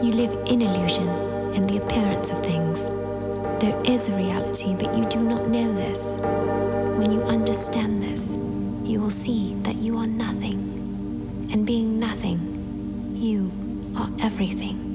[0.00, 1.08] You live in illusion
[1.56, 2.88] and the appearance of things.
[3.60, 6.14] There is a reality, but you do not know this.
[6.96, 8.36] When you understand this,
[8.84, 11.48] you will see that you are nothing.
[11.52, 12.38] And being nothing,
[13.16, 13.50] you
[13.98, 14.87] are everything.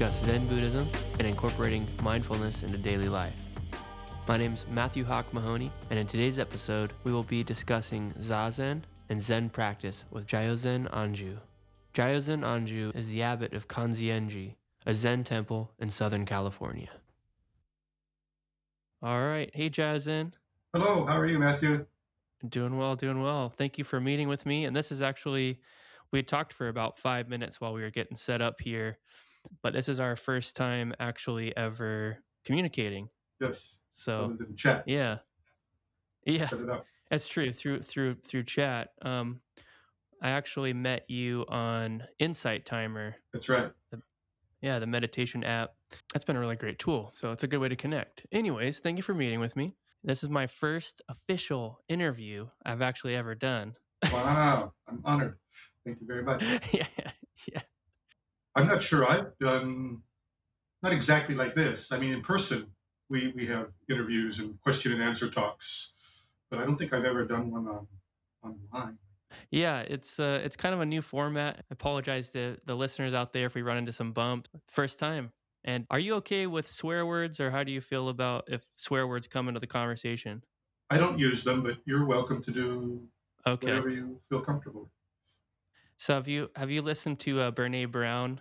[0.00, 3.36] Discuss Zen Buddhism and incorporating mindfulness into daily life.
[4.26, 8.80] My name is Matthew Hawk Mahoney, and in today's episode, we will be discussing Zazen
[9.10, 11.36] and Zen practice with Jyozen Anjyu.
[11.92, 14.54] Jyozen Anjyu is the abbot of Kanzeonji,
[14.86, 16.88] a Zen temple in Southern California.
[19.02, 19.50] All right.
[19.52, 20.32] Hey, Jyozen.
[20.72, 21.84] Hello, how are you, Matthew?
[22.48, 23.50] Doing well, doing well.
[23.50, 24.64] Thank you for meeting with me.
[24.64, 25.60] And this is actually,
[26.10, 28.96] we talked for about five minutes while we were getting set up here,
[29.62, 33.08] but this is our first time actually ever communicating.
[33.40, 33.78] Yes.
[33.96, 34.84] So, chat.
[34.86, 35.18] yeah,
[36.24, 36.48] yeah,
[37.10, 37.52] that's true.
[37.52, 39.40] Through through through chat, um,
[40.22, 43.16] I actually met you on Insight Timer.
[43.32, 43.70] That's right.
[44.62, 45.70] Yeah, the meditation app.
[46.12, 47.12] That's been a really great tool.
[47.14, 48.26] So it's a good way to connect.
[48.30, 49.74] Anyways, thank you for meeting with me.
[50.04, 53.74] This is my first official interview I've actually ever done.
[54.12, 55.38] Wow, I'm honored.
[55.84, 56.42] Thank you very much.
[56.72, 56.86] yeah,
[57.52, 57.60] yeah.
[58.54, 60.02] I'm not sure I've done
[60.82, 61.92] not exactly like this.
[61.92, 62.74] I mean, in person,
[63.08, 67.24] we we have interviews and question and answer talks, but I don't think I've ever
[67.26, 67.88] done one on
[68.42, 68.98] online.
[69.50, 71.58] Yeah, it's uh, it's kind of a new format.
[71.58, 74.50] I apologize to the listeners out there if we run into some bumps.
[74.68, 75.32] First time.
[75.62, 79.06] And are you okay with swear words, or how do you feel about if swear
[79.06, 80.42] words come into the conversation?
[80.88, 83.08] I don't use them, but you're welcome to do
[83.46, 83.66] Okay.
[83.66, 84.90] whatever you feel comfortable with.
[86.00, 88.40] So have you have you listened to uh, Brene Brown?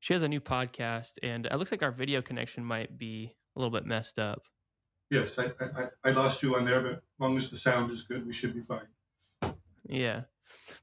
[0.00, 3.60] She has a new podcast, and it looks like our video connection might be a
[3.60, 4.40] little bit messed up.
[5.10, 8.04] Yes, I, I, I- lost you on there, but as long as the sound is
[8.04, 8.86] good, we should be fine.
[9.86, 10.22] Yeah.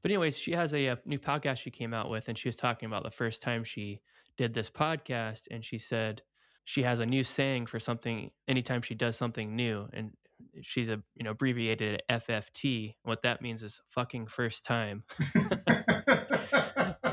[0.00, 2.54] But anyways, she has a, uh new podcast she came out with, and she was
[2.54, 4.00] talking about the first time she
[4.36, 6.22] did this podcast, and she said
[6.64, 10.12] she has a new saying for something anytime she does something new, and
[10.60, 12.94] she's a you know abbreviated FFT.
[13.02, 15.02] What that means is fucking first time.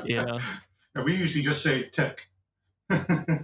[0.05, 0.39] You know.
[0.95, 2.27] Yeah, we usually just say tech.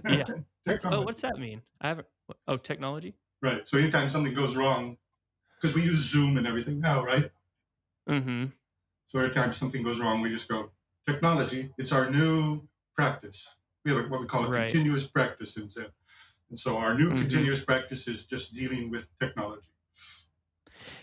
[0.08, 0.24] Yeah.
[0.28, 1.04] Oh, Technology.
[1.04, 1.62] what's that mean?
[1.80, 2.08] I haven't.
[2.48, 3.14] Oh, technology.
[3.40, 3.66] Right.
[3.68, 4.96] So anytime something goes wrong,
[5.56, 7.30] because we use Zoom and everything now, right?
[8.08, 8.46] Mm-hmm.
[9.08, 10.70] So every time something goes wrong, we just go
[11.06, 11.70] technology.
[11.78, 13.56] It's our new practice.
[13.84, 14.68] We have what we call a Right.
[14.68, 15.86] continuous practice in Zen.
[16.50, 17.18] And so our new Mhm.
[17.20, 19.68] continuous practice is just dealing with technology.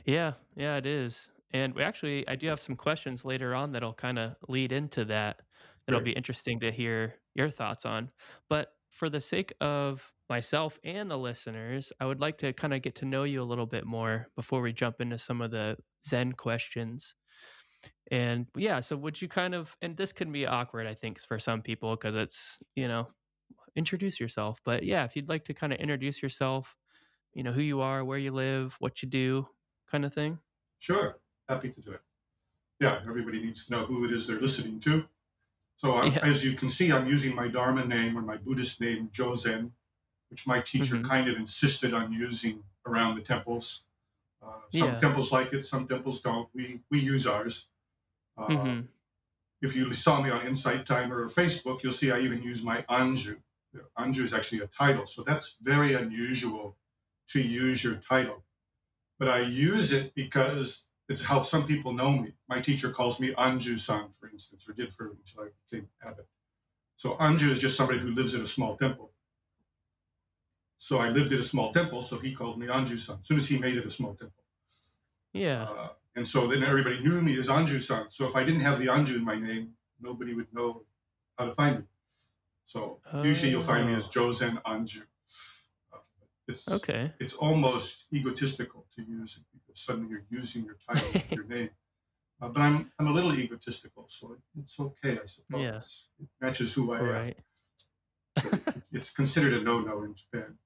[0.06, 1.30] Yeah, yeah, it is.
[1.54, 5.06] And we actually, I do have some questions later on that'll kind of lead into
[5.06, 5.42] that.
[5.86, 6.14] That'll Great.
[6.14, 8.10] be interesting to hear your thoughts on.
[8.50, 12.82] But for the sake of myself and the listeners, I would like to kind of
[12.82, 15.78] get to know you a little bit more before we jump into some of the
[16.08, 17.16] Zen questions.
[18.10, 21.38] And yeah, so would you kind of, and this can be awkward, I think, for
[21.38, 23.10] some people because it's, you know,
[23.76, 24.62] introduce yourself.
[24.64, 26.76] But yeah, if you'd like to kind of introduce yourself,
[27.34, 29.48] you know, who you are, where you live, what you do,
[29.92, 30.40] kind of thing.
[30.80, 31.20] Sure.
[31.54, 32.02] Happy to do it.
[32.80, 35.08] Yeah, everybody needs to know who it is they're listening to.
[35.78, 36.20] So Yeah.
[36.22, 39.72] as you can see, I'm using my Dharma name or my Buddhist name, Jyozen,
[40.30, 41.06] which my teacher Mhm.
[41.06, 43.84] kind of insisted on using around the temples.
[44.42, 45.00] Uh, some Yeah.
[45.00, 46.50] temples like it, some temples don't.
[46.54, 47.68] We we use ours.
[48.36, 48.88] Uh, Mhm.
[49.62, 52.82] If you saw me on Insight Timer or Facebook, you'll see I even use my
[52.90, 53.42] Anju.
[53.98, 56.78] Anju is actually a title, so that's very unusual
[57.28, 58.44] to use your title.
[59.18, 62.34] But I use it because it's how some people know me.
[62.50, 66.28] My teacher calls me Anju-san, for instance, or did for until I became abbot.
[66.96, 69.12] So Anju is just somebody who lives in a small temple.
[70.80, 73.18] So I lived at a small temple, so he called me Anju-san.
[73.22, 74.44] As soon as he made it a small temple.
[75.34, 75.64] Yeah.
[75.64, 78.10] Uh, and so then everybody knew me as Anju-san.
[78.10, 80.84] So if I didn't have the Anju in my name, nobody would know
[81.38, 81.86] how to find me.
[82.66, 85.04] So usually you'll find me as Jyozen Anjyu.
[86.48, 87.12] It's Okay.
[87.20, 91.70] it's almost egotistical to use it because suddenly you're using your title your name.
[92.42, 95.62] Uh, but I'm I'm a little egotistical, so it's okay, I suppose.
[95.62, 95.78] Yeah.
[96.24, 97.06] It matches who I am.
[97.06, 97.38] Right.
[98.92, 100.58] It's- considered a no-no in Japan.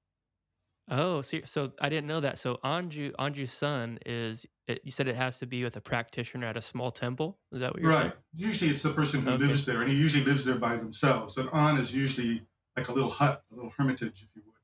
[0.90, 2.38] Oh, so, so I didn't know that.
[2.38, 4.44] So Anju Anju's son is.
[4.66, 7.38] It, you said it has to be with a practitioner at a small temple.
[7.52, 8.12] Is that what you're Right.
[8.34, 9.44] Usually it's the person who Okay.
[9.46, 11.36] lives there, and he usually lives there by themselves.
[11.36, 12.42] And An is usually
[12.76, 14.54] like a little hut, a little hermitage, if you would.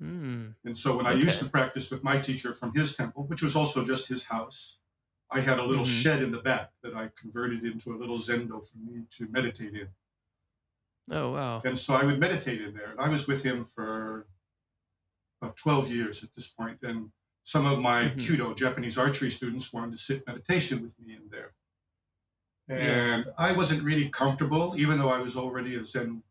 [0.00, 0.54] Saying?
[0.64, 3.54] And so when I used to practice with my teacher from his temple, which was
[3.54, 4.78] also just his house,
[5.30, 6.02] I had a little Mhm.
[6.02, 9.74] shed in the back that I converted into a little zendo for me to meditate
[9.74, 9.94] in.
[11.10, 11.60] Oh wow.
[11.64, 12.90] And so I would meditate in there.
[12.90, 14.26] And I was with him for
[15.40, 16.82] about 12 years at this point.
[16.82, 17.12] And
[17.44, 18.16] some of my Mhm.
[18.16, 21.54] Kyudo, Japanese archery students, wanted to sit meditation with me in there.
[22.68, 22.76] Yeah.
[22.76, 26.22] And I wasn't really comfortable, even though I was already a Zen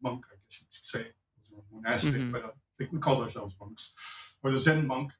[0.00, 1.12] monk, I guess you could say.
[1.12, 2.32] I was a monastic, Mhm.
[2.32, 3.92] but think we called ourselves monks,
[4.42, 5.12] or the Zen monk.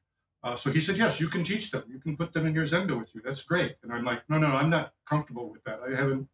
[0.43, 1.83] Uh, so he said, Yes, you can teach them.
[1.87, 3.21] You can put them in your Zendo with you.
[3.23, 3.75] That's great.
[3.83, 5.79] And I'm like, No, no, I'm not comfortable with that.
[5.87, 6.27] I haven't,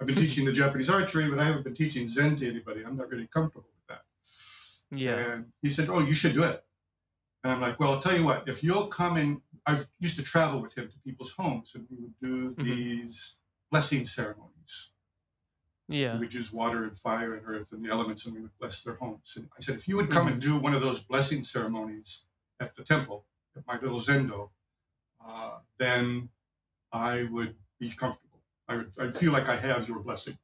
[0.00, 2.82] I've been teaching the Japanese archery, but I haven't been teaching Zen to anybody.
[2.84, 4.02] I'm not really comfortable with that.
[4.90, 5.16] Yeah.
[5.18, 6.64] And he said, Oh, you should do it.
[7.44, 10.22] And I'm like, Well, I'll tell you what, if you'll come in, I used to
[10.22, 12.64] travel with him to people's homes and we would do Mhm.
[12.64, 13.40] these
[13.70, 14.90] blessing ceremonies.
[15.90, 16.14] Yeah.
[16.14, 18.82] We would use water and fire and earth and the elements and we would bless
[18.84, 19.34] their homes.
[19.36, 22.24] And I said, If you would come and do one of those blessing ceremonies
[22.60, 23.26] at the temple,
[23.56, 24.50] at my little zendo,
[25.26, 26.28] uh, then
[26.92, 28.38] I would be comfortable.
[28.68, 30.38] I would I'd feel like I have your blessing.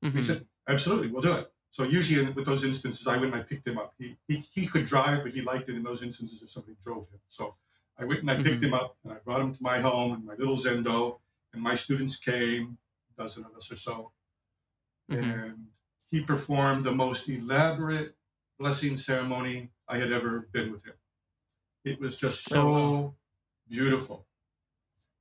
[0.00, 0.22] He Mhm.
[0.22, 1.52] said, absolutely, we'll do it.
[1.70, 3.94] So usually in, with those instances, I went and I picked him up.
[3.98, 7.08] He, he, he could drive, but he liked it in those instances if somebody drove
[7.08, 7.20] him.
[7.28, 7.54] So
[7.96, 8.64] I went and I picked Mhm.
[8.64, 11.20] him up and I brought him to my home and my little Zendo,
[11.52, 12.78] and my students came,
[13.16, 14.12] a dozen of us or so,
[15.10, 15.22] Mhm.
[15.22, 15.68] and
[16.10, 18.16] he performed the most elaborate
[18.58, 20.94] blessing ceremony I had ever been with him.
[21.84, 23.14] It was just so Oh, wow.
[23.68, 24.26] beautiful.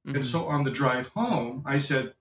[0.06, 0.16] Mhm.
[0.16, 2.16] And so on the drive home, I said,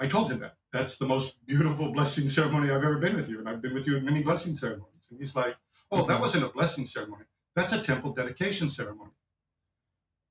[0.00, 0.56] I told him that.
[0.72, 3.38] That's the most beautiful blessing ceremony I've ever been with you.
[3.40, 5.08] And I've been with you in many blessing ceremonies.
[5.10, 5.56] And he's like,
[5.92, 6.20] Oh, that Mhm.
[6.20, 7.24] wasn't a blessing ceremony.
[7.56, 9.12] That's a temple dedication ceremony.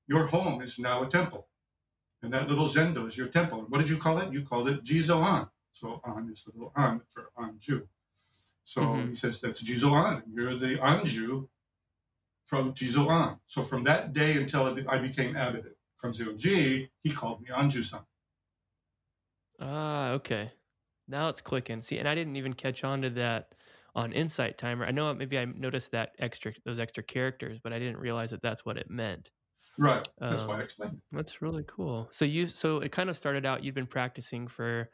[0.08, 1.48] Your home is now a temple.
[2.22, 3.60] And that little zendo is your temple.
[3.60, 4.32] And what did you call it?
[4.32, 5.48] You called it Jizo An.
[5.80, 7.88] So An is the little An for Anju.
[8.64, 9.08] So Mhm.
[9.08, 10.24] he says that's Jizo An.
[10.34, 11.48] You're the Anju
[12.46, 13.40] from Jizo An.
[13.46, 15.72] So from that day until I became abbot at
[16.02, 18.06] Kanzeonji, he called me Anju-san.
[19.58, 20.52] Ah, okay.
[21.08, 21.82] Now it's clicking.
[21.82, 23.54] See, and I didn't even catch on to that
[23.94, 24.84] on Insight Timer.
[24.86, 28.42] I know maybe I noticed that extra those extra characters, but I didn't realize that
[28.42, 29.30] that's what it meant.
[29.76, 30.06] Right.
[30.28, 31.02] That's why I Um, explained it.
[31.12, 32.08] That's really cool.
[32.12, 34.90] So you so it kind of started out you've been practicing for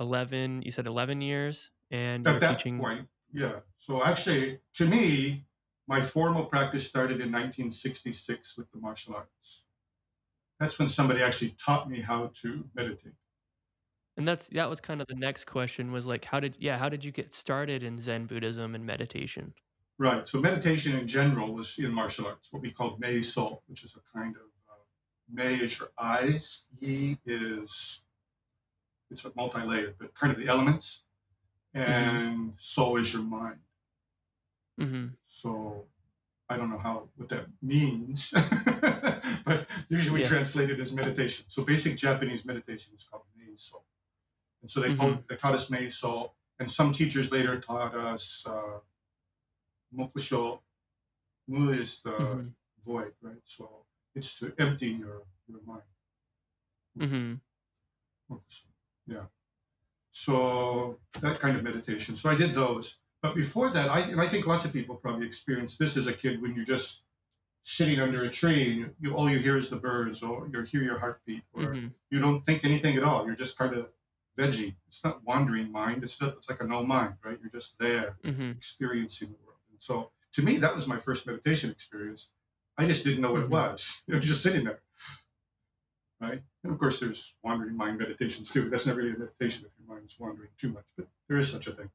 [0.00, 3.60] 11, you said 11 years and you At that teaching point, yeah.
[3.78, 5.44] So actually, to me,
[5.86, 9.66] my formal practice started in 1966 with the martial arts.
[10.58, 13.14] That's when somebody actually taught me how to meditate.
[14.16, 16.88] and that's that was kind of the next question was like how did yeah, how
[16.88, 19.54] did you get started in Zen Buddhism and meditation?
[19.98, 20.26] Right.
[20.26, 24.18] So meditation in general was in martial arts, what we call Meiso, which is a
[24.18, 24.84] kind of uh,
[25.32, 28.02] Mei is your eyes, Yi is
[29.10, 31.02] it's a multi-layered, but kind of the elements,
[31.74, 33.60] and so is your mind.
[34.78, 35.16] Mhm.
[35.26, 35.86] So
[36.48, 38.30] I don't know how what that means,
[39.44, 40.28] but usually Yeah.
[40.28, 41.44] translate it as meditation.
[41.48, 43.82] So basic Japanese meditation is called Meiso,
[44.62, 48.80] and so they told, they taught us Meiso, and some teachers later taught us uh,
[49.94, 50.60] Mokusho.
[51.48, 52.54] Mu is the Mhm.
[52.84, 53.42] void, right?
[53.44, 53.84] So
[54.14, 55.82] it's to empty your your mind.
[56.96, 57.40] Mhm.
[58.30, 58.69] Mokusho.
[59.06, 59.24] Yeah.
[60.10, 62.16] So that kind of meditation.
[62.16, 62.98] So I did those.
[63.22, 66.12] But before that, I, and I think lots of people probably experienced this as a
[66.12, 67.02] kid when you're just
[67.62, 70.62] sitting under a tree and you, you, all you hear is the birds or you
[70.62, 71.92] hear your heartbeat or Mhm.
[72.10, 73.26] you don't think anything at all.
[73.26, 73.90] You're just kind of
[74.38, 74.74] veggie.
[74.88, 76.02] It's not wandering mind.
[76.02, 77.38] It's just, it's like a no mind, right?
[77.40, 78.56] You're just there Mhm.
[78.56, 79.60] experiencing the world.
[79.70, 82.30] And so to me, that was my first meditation experience.
[82.78, 83.44] I just didn't know what Mhm.
[83.46, 84.02] it was.
[84.06, 84.80] You know, just sitting there.
[86.18, 86.42] Right?
[86.62, 88.68] And of course, there's wandering mind meditations too.
[88.68, 91.50] That's not really a meditation if your mind is wandering too much, but there is
[91.50, 91.90] such a thing.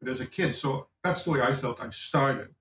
[0.00, 2.54] But as a kid, so that's the way I felt I started.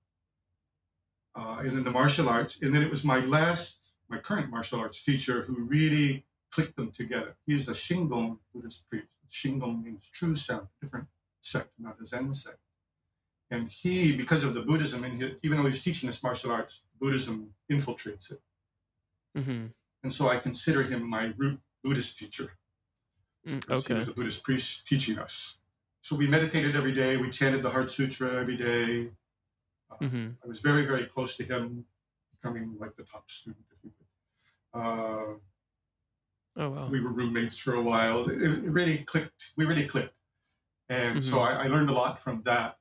[1.35, 2.59] Uh, and then the martial arts.
[2.61, 6.89] And then it was my last, my current martial arts teacher who really clicked them
[6.91, 7.35] together.
[7.45, 9.07] He's a Shingon Buddhist priest.
[9.29, 11.07] Shingon means true sound, different
[11.41, 12.57] sect, not a Zen sect.
[13.51, 16.83] And he, because of the Buddhism, and he, even though he's teaching us martial arts,
[16.99, 18.41] Buddhism infiltrates it.
[19.37, 19.73] Mhm.
[20.07, 22.53] And so I consider him my root Buddhist teacher.
[23.45, 25.59] Mm, because He was a Buddhist priest teaching us.
[26.01, 27.17] So we meditated every day.
[27.17, 29.11] We chanted the Heart Sutra every day.
[29.91, 30.37] Uh, Mhm.
[30.41, 31.85] I was very, very close to him,
[32.31, 34.81] becoming like the top student, if you would.
[34.81, 35.39] Uh,
[36.55, 36.87] Oh wow.
[36.87, 38.29] we were roommates for a while.
[38.29, 39.51] It, it really clicked.
[39.57, 40.15] We really clicked.
[40.87, 42.77] And so I, I learned a lot from that.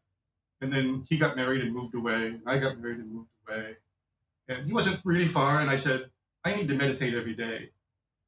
[0.61, 2.29] And then he got married and moved away.
[2.29, 3.79] And I got married and moved away.
[4.47, 5.61] And he wasn't really far.
[5.61, 6.13] And I said,
[6.47, 7.71] I need to meditate every day.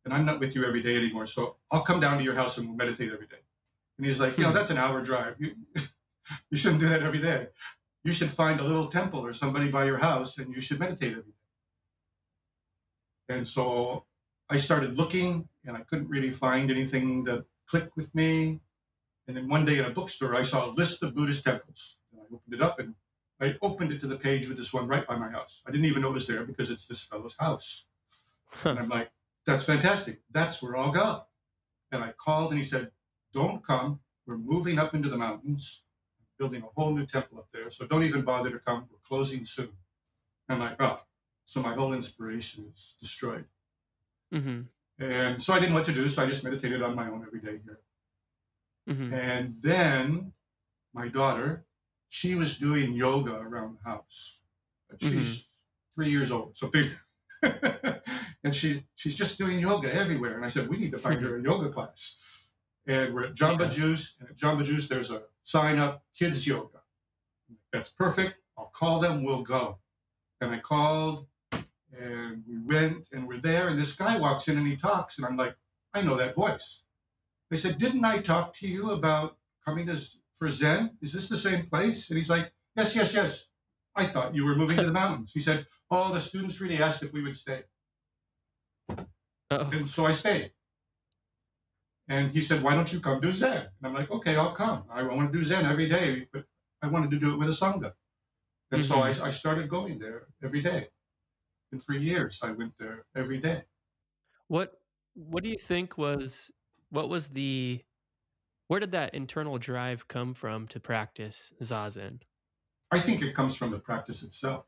[0.05, 1.27] And I'm not with you every day anymore.
[1.27, 3.43] So I'll come down to your house and we'll meditate every day.
[3.97, 4.57] And he's like, you know, Hmm.
[4.57, 5.37] that's an hour drive.
[5.39, 5.55] You,
[6.51, 7.49] you shouldn't do that every day.
[8.05, 11.13] You should find a little temple or somebody by your house and you should meditate
[11.13, 11.45] every day.
[13.29, 14.05] And so
[14.51, 18.61] I started looking and I couldn't really find anything that clicked with me.
[19.27, 21.99] And then one day in a bookstore, I saw a list of Buddhist temples.
[22.11, 22.95] And I opened it up and
[23.41, 25.63] I opened it to the page with this one right by my house.
[25.67, 27.87] I didn't even know it was there because it's this fellow's house.
[28.65, 29.11] And I'm like,
[29.47, 30.21] that's fantastic.
[30.31, 31.23] That's where I'll go.
[31.93, 32.91] And I called and he said,
[33.33, 34.01] don't come.
[34.27, 35.85] We're moving up into the mountains,
[36.39, 37.71] building a whole new temple up there.
[37.71, 38.87] So don't even bother to come.
[38.91, 39.71] We're closing soon.
[40.49, 41.01] And I'm like, oh,
[41.47, 43.47] so my whole inspiration is destroyed.
[44.35, 44.63] Mm-hmm.
[45.03, 46.09] And so I didn't know what to do.
[46.09, 47.81] So I just meditated on my own every day here.
[48.89, 49.15] Mm-hmm.
[49.15, 50.33] And then
[50.93, 51.65] my daughter,
[52.11, 54.41] she was doing yoga around the house.
[55.01, 55.47] She's
[55.95, 56.57] three years old.
[56.57, 56.89] So big.
[58.45, 60.35] and she she's just doing yoga everywhere.
[60.37, 62.51] And I said, we need to find her a yoga class.
[62.87, 63.69] And we're at Jamba Yeah.
[63.71, 64.17] Juice.
[64.21, 66.81] And at Jamba Juice, there's a sign up kids yoga.
[67.73, 68.35] That's perfect.
[68.57, 69.23] I'll call them.
[69.23, 69.79] We'll go.
[70.41, 71.27] And I called
[71.99, 73.69] and we went and we're there.
[73.69, 75.19] And this guy walks in and he talks.
[75.19, 75.57] And I'm like,
[75.95, 76.85] I know that voice.
[77.51, 79.99] They said, Didn't I talk to you about coming to,
[80.35, 80.97] for Zen?
[81.03, 82.11] Is this the same place?
[82.11, 83.48] And he's like, Yes, yes, yes.
[83.99, 85.33] I thought you were moving to the mountains.
[85.33, 87.63] He said, Oh, the students really asked if we would stay.
[89.51, 90.53] Oh, And so I stayed.
[92.09, 93.57] And he said, Why don't you come do Zen?
[93.57, 94.85] And I'm like, Okay, I'll come.
[94.91, 96.45] I want to do Zen every day, but
[96.83, 97.93] I wanted to do it with a Sangha.
[98.71, 99.25] And so mm-hmm.
[99.25, 100.89] I, I started going there every day.
[101.73, 103.63] And for years, I went there every day.
[104.49, 104.73] what
[105.15, 106.51] what do you think was
[106.91, 107.83] what was the
[108.69, 112.21] where did that internal drive come from to practice zazen?
[112.91, 114.65] I think it comes from the practice itself.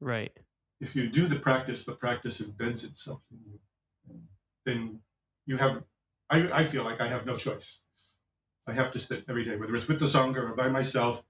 [0.00, 0.32] Right.
[0.80, 3.60] if you do the practice, the practice embeds itself in you.
[4.08, 4.22] And
[4.64, 5.00] then
[5.46, 5.84] you have,
[6.28, 7.82] I, I feel like I have no choice.
[8.66, 11.22] I have to sit every day, whether it's with the Sangha or by myself.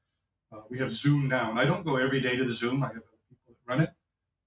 [0.50, 2.82] Uh, we have Zoom now, and I don't go every day to the Zoom.
[2.82, 3.90] I have other people that run it,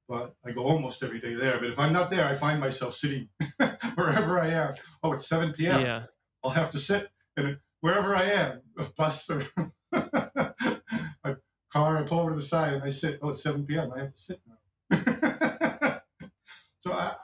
[0.08, 1.60] but I go almost every day there.
[1.60, 3.30] But if I'm not there, I find myself sitting
[3.96, 4.76] wherever I am.
[5.04, 5.82] Oh, it's 7 p.m.
[5.82, 6.04] Yeah.
[6.44, 9.44] I'll have to sit and wherever I am, a bus or
[11.76, 13.20] car, I pull over to the side and I sit.
[13.22, 13.92] Oh, it's 7 p.m.
[13.94, 14.56] I have to sit now.
[16.80, 17.16] so I,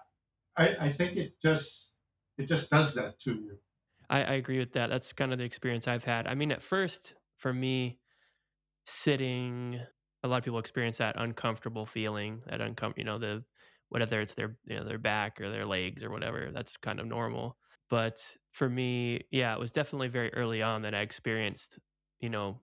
[0.58, 1.94] I, I think it just
[2.38, 3.58] it just does that to you.
[4.10, 4.90] I, I agree with that.
[4.90, 6.28] That's kind of the experience I've had.
[6.28, 8.00] I mean, at first, for me,
[8.86, 9.80] sitting,
[10.24, 13.46] a lot of people experience that uncomfortable feeling, that uncom, you know, the
[13.88, 16.50] whether it's their you know their back or their legs or whatever.
[16.54, 17.58] That's kind of normal.
[17.90, 21.80] But for me, yeah, it was definitely very early on that I experienced,
[22.20, 22.60] you know,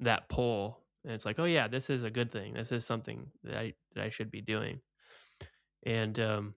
[0.00, 0.83] that pull.
[1.04, 2.54] And it's like, oh yeah, this is a good thing.
[2.54, 4.80] This is something that I that I should be doing.
[5.84, 6.54] And um,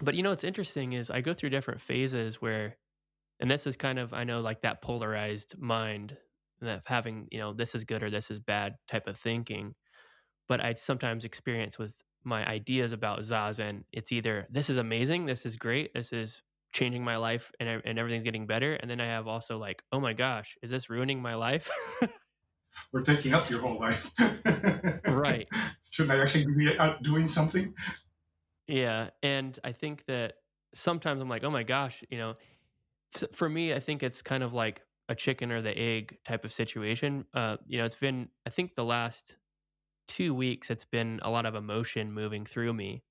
[0.00, 2.76] but you know what's interesting is I go through different phases where
[3.40, 6.16] and this is kind of i know like that polarized mind
[6.60, 9.74] that having you know this is good or this is bad type of thinking
[10.48, 11.94] but i sometimes experience with
[12.24, 17.04] my ideas about zazen it's either this is amazing this is great this is changing
[17.04, 20.12] my life and, and everything's getting better and then i have also like oh my
[20.12, 21.70] gosh is this ruining my life
[22.92, 24.12] We're taking up your whole life.
[25.08, 25.48] Right.
[25.90, 27.74] Shouldn't I actually be out doing something?
[28.68, 30.34] Yeah, and I think that
[30.74, 32.36] sometimes I'm like, oh my gosh, you know,
[33.32, 36.52] for me, I think it's kind of like a chicken or the egg type of
[36.52, 37.24] situation.
[37.32, 39.36] Uh, you know, it's been, I think the last
[40.08, 43.02] two weeks, it's been a lot of emotion moving through me,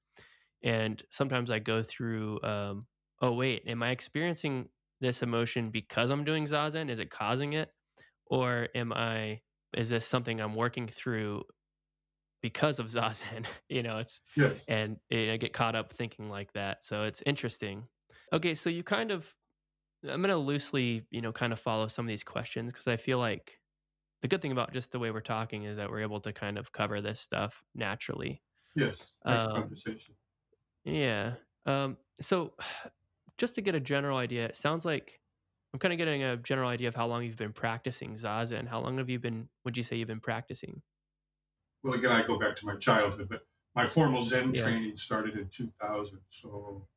[0.61, 2.85] and sometimes I go through, um,
[3.21, 4.69] oh wait, am I experiencing
[5.01, 6.89] this emotion because I'm doing zazen?
[6.89, 7.71] Is it causing it,
[8.27, 9.41] or am I?
[9.75, 11.45] Is this something I'm working through
[12.41, 13.47] because of zazen?
[13.69, 14.69] you know, it's Yes.
[14.69, 16.83] and eh, I get caught up thinking like that.
[16.83, 17.87] So it's interesting.
[18.33, 19.35] Okay, so you kind of,
[20.03, 22.97] I'm going to loosely, you know, kind of follow some of these questions because I
[22.97, 23.59] feel like
[24.21, 26.57] the good thing about just the way we're talking is that we're able to kind
[26.57, 28.43] of cover this stuff naturally.
[28.75, 29.13] Yes.
[29.27, 30.15] Nice Um, conversation.
[30.83, 31.35] Yeah.
[31.65, 32.53] Um, so
[33.37, 35.19] just to get a general idea, it sounds like
[35.75, 38.65] I'm kind of getting a general idea of how long you've been practicing Zazen.
[38.65, 40.81] How long have you been, would you say you've been practicing?
[41.83, 44.61] Well, again, I go back to my childhood, but my formal Zen Yeah.
[44.61, 46.21] training started in 2000.
[46.29, 46.87] So,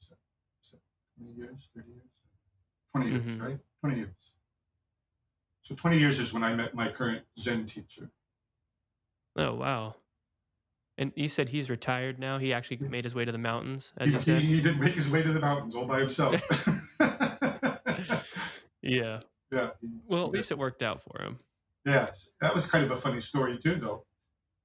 [0.00, 0.16] is that?
[0.62, 0.80] Is that
[1.18, 2.08] 20 years, 30 years?
[2.92, 3.40] 20 years, Mhm.
[3.42, 3.60] right?
[3.80, 4.32] 20 years.
[5.60, 8.10] So, 20 years is when I met my current Zen teacher.
[9.36, 9.96] Oh, wow.
[10.96, 12.38] And you said he's retired now.
[12.38, 14.42] He actually made his way to the mountains, as He, he, said.
[14.42, 16.42] he didn't make his way to the mountains all by himself.
[18.88, 19.20] Yeah.
[19.52, 19.70] yeah.
[20.06, 21.38] Well, at least it worked out for him.
[21.84, 22.30] Yes.
[22.40, 24.04] That was kind of a funny story, too, though.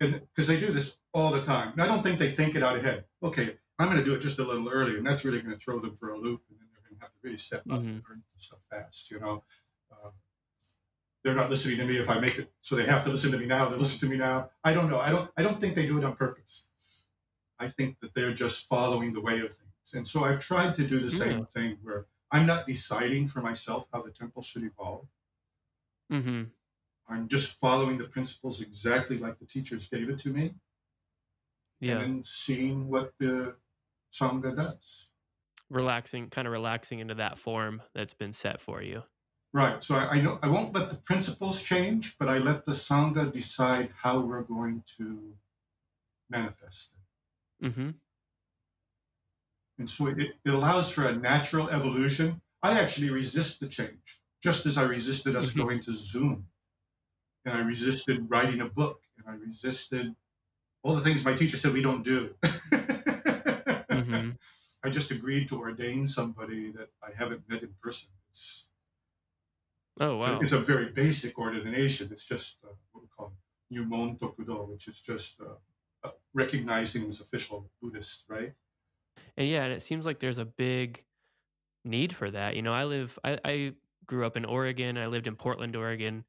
[0.00, 2.76] because they do this all the time, and I don't think they think it out
[2.76, 3.04] ahead.
[3.22, 5.58] Okay, I'm going to do it just a little early, and that's really going to
[5.58, 7.80] throw them for a loop, and then they're going to have to really step up
[7.80, 8.08] and Mhm.
[8.08, 9.10] learn stuff fast.
[9.10, 9.44] You know,
[9.92, 10.12] um,
[11.22, 13.38] they're not listening to me if I make it, so they have to listen to
[13.38, 13.66] me now.
[13.66, 14.50] They listen to me now.
[14.64, 14.98] I don't know.
[15.00, 15.30] I don't.
[15.36, 16.68] I don't think they do it on purpose.
[17.58, 20.86] I think that they're just following the way of things, and so I've tried to
[20.86, 25.06] do the same thing where I'm not deciding for myself how the temple should evolve.
[26.10, 26.50] Mhm.
[27.08, 30.54] I'm just following the principles exactly like the teachers gave it to me,
[31.80, 32.00] Yeah.
[32.00, 33.56] and seeing what the
[34.12, 35.08] sangha does.
[35.70, 39.02] relaxing, kind of relaxing into that form that's been set for you.
[39.52, 39.82] Right.
[39.82, 43.32] So I, I know I won't let the principles change, but I let the sangha
[43.32, 45.34] decide how we're going to
[46.30, 46.92] manifest
[47.60, 47.66] it.
[47.66, 47.90] Mm-hmm.
[49.78, 52.40] And so it, it allows for a natural evolution.
[52.62, 55.56] I actually resist the change, just as I resisted us Mhm.
[55.56, 56.46] going to Zoom.
[57.44, 59.00] And I resisted writing a book.
[59.18, 60.14] And I resisted
[60.82, 62.34] all the things my teacher said we don't do.
[63.90, 64.36] Mhm.
[64.84, 68.10] I just agreed to ordain somebody that I haven't met in person.
[68.30, 68.68] It's,
[70.00, 70.40] Oh, it's, a, wow.
[70.40, 72.08] it's a very basic ordination.
[72.10, 73.32] It's just uh, what we call
[73.72, 75.54] Yumon Tokudo, which is just uh,
[76.02, 78.52] uh, recognizing as official Buddhist, right?
[79.36, 81.04] And yeah, and it seems like there's a big
[81.84, 82.56] need for that.
[82.56, 83.72] You know, I live, I, I
[84.04, 84.98] grew up in Oregon.
[84.98, 86.24] I lived in Portland, Oregon.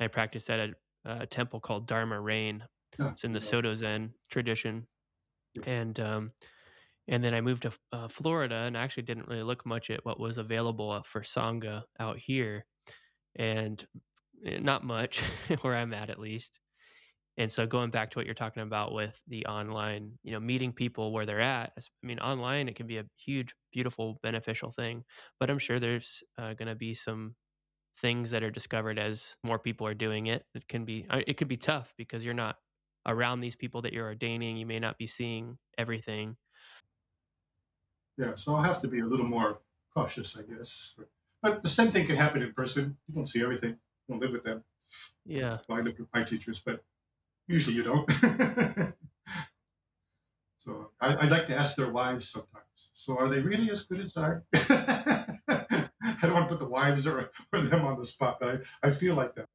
[0.00, 2.64] I practiced at a, a temple called Dharma Rain.
[2.98, 4.86] Yeah, It's in the Soto Zen tradition.
[5.54, 5.64] yes.
[5.66, 6.32] And, um,
[7.08, 10.04] and then I moved to uh, Florida and I actually didn't really look much at
[10.04, 12.66] what was available uh, for Sangha out here.
[13.36, 13.86] And
[14.44, 15.20] eh, not much
[15.62, 16.60] where I'm at, at least.
[17.36, 20.72] And so going back to what you're talking about with the online, you know, meeting
[20.72, 21.72] people where they're at.
[21.76, 25.04] I mean, online it can be a huge, beautiful, beneficial thing.
[25.40, 27.34] But I'm sure there's uh, going to be some
[27.98, 30.44] things that are discovered as more people are doing it.
[30.54, 32.56] It can be uh, it could be tough because you're not
[33.06, 34.56] around these people that you're ordaining.
[34.56, 36.36] You may not be seeing everything.
[38.16, 39.58] Yeah, so I'll have to be a little more
[39.92, 40.94] cautious, I guess.
[40.96, 41.08] But,
[41.42, 42.96] but the same thing can happen in person.
[43.08, 43.70] You don't see everything.
[43.70, 44.62] You don't live with them.
[45.24, 45.58] Yeah.
[45.68, 46.84] Well, I lived with my teachers, but
[47.48, 48.10] usually you don't.
[50.58, 52.90] so I, I'd like to ask their wives sometimes.
[52.92, 54.38] So are they really as good as I?
[56.22, 58.88] I don't want to put the wives or, or them on the spot, but I,
[58.88, 59.46] I feel like that.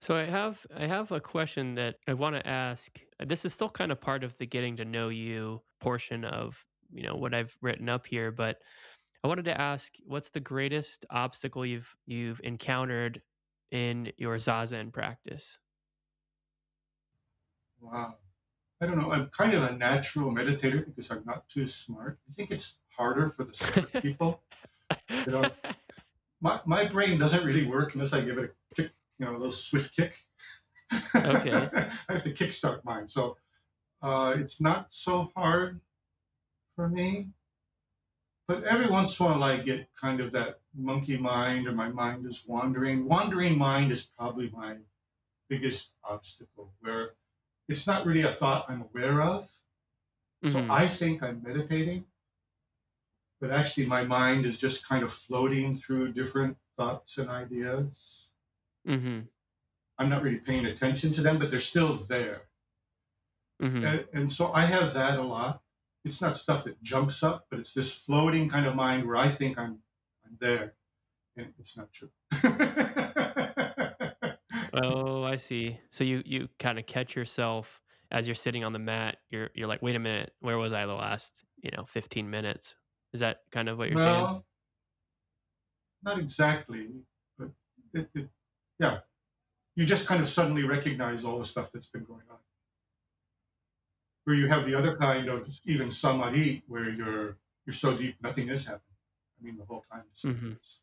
[0.00, 3.00] So I have I have a question that I want to ask.
[3.24, 7.02] This is still kind of part of the getting to know you portion of, you
[7.02, 8.58] know, what I've written up here, but
[9.24, 13.22] I wanted to ask what's the greatest obstacle you've you've encountered
[13.70, 15.58] in your zazen practice?
[17.80, 18.16] Wow.
[18.80, 19.10] I don't know.
[19.10, 22.18] I'm kind of a natural meditator because I'm not too smart.
[22.28, 24.42] I think it's harder for the smart people.
[25.26, 25.56] You know,
[26.40, 29.38] my, my brain doesn't really work unless I give it a kick, you know, a
[29.38, 30.16] little swift kick.
[31.14, 31.68] Okay.
[32.08, 33.08] I have to kickstart mine.
[33.08, 33.36] So
[34.02, 35.80] uh, it's not so hard
[36.76, 37.30] for me.
[38.48, 41.88] But every once in a while, I get kind of that monkey mind or my
[41.88, 43.06] mind is wandering.
[43.06, 44.78] Wandering mind is probably my
[45.48, 47.14] biggest obstacle where
[47.68, 49.50] it's not really a thought I'm aware of.
[50.46, 50.70] So Mhm.
[50.70, 52.06] I think I'm meditating,
[53.40, 58.30] but actually my mind is just kind of floating through different thoughts and ideas.
[58.84, 59.28] Mhm.
[59.98, 62.48] I'm not really paying attention to them, but they're still there.
[63.60, 65.62] hmm And, and so I have that a lot.
[66.04, 69.28] It's not stuff that jumps up, but it's this floating kind of mind where I
[69.28, 69.82] think I'm
[70.24, 70.74] I'm there,
[71.36, 72.10] and it's not true.
[74.72, 75.78] Oh, I see.
[75.90, 79.18] So you you kind of catch yourself as you're sitting on the mat.
[79.30, 82.74] You're you're like, wait a minute, where was I the last you know 15 minutes?
[83.12, 84.08] Is that kind of what you're saying?
[84.24, 84.46] well,
[86.02, 86.90] not exactly,
[87.38, 87.50] but
[87.92, 88.28] it, it,
[88.78, 89.00] yeah,
[89.76, 92.38] you just kind of suddenly recognize all the stuff that's been going on.
[94.24, 98.48] Where you have the other kind of even samadhi, where you're you're so deep, nothing
[98.48, 98.82] is happening.
[99.40, 100.04] I mean, the whole time.
[100.10, 100.52] It's, Mhm.
[100.52, 100.80] it's-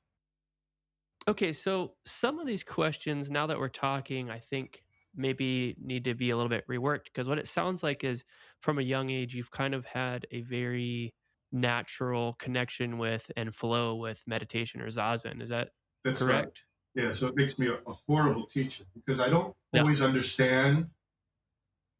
[1.28, 4.84] Okay, so some of these questions, now that we're talking, I think
[5.16, 8.24] maybe need to be a little bit reworked because what it sounds like is
[8.60, 11.14] from a young age, you've kind of had a very
[11.56, 15.42] natural connection with and flow with meditation or zazen.
[15.42, 15.70] Is that
[16.04, 16.44] that's right.
[16.44, 16.64] correct?
[16.94, 19.82] Yeah, so it makes me a, a horrible teacher because I don't Yeah.
[19.82, 20.90] always understand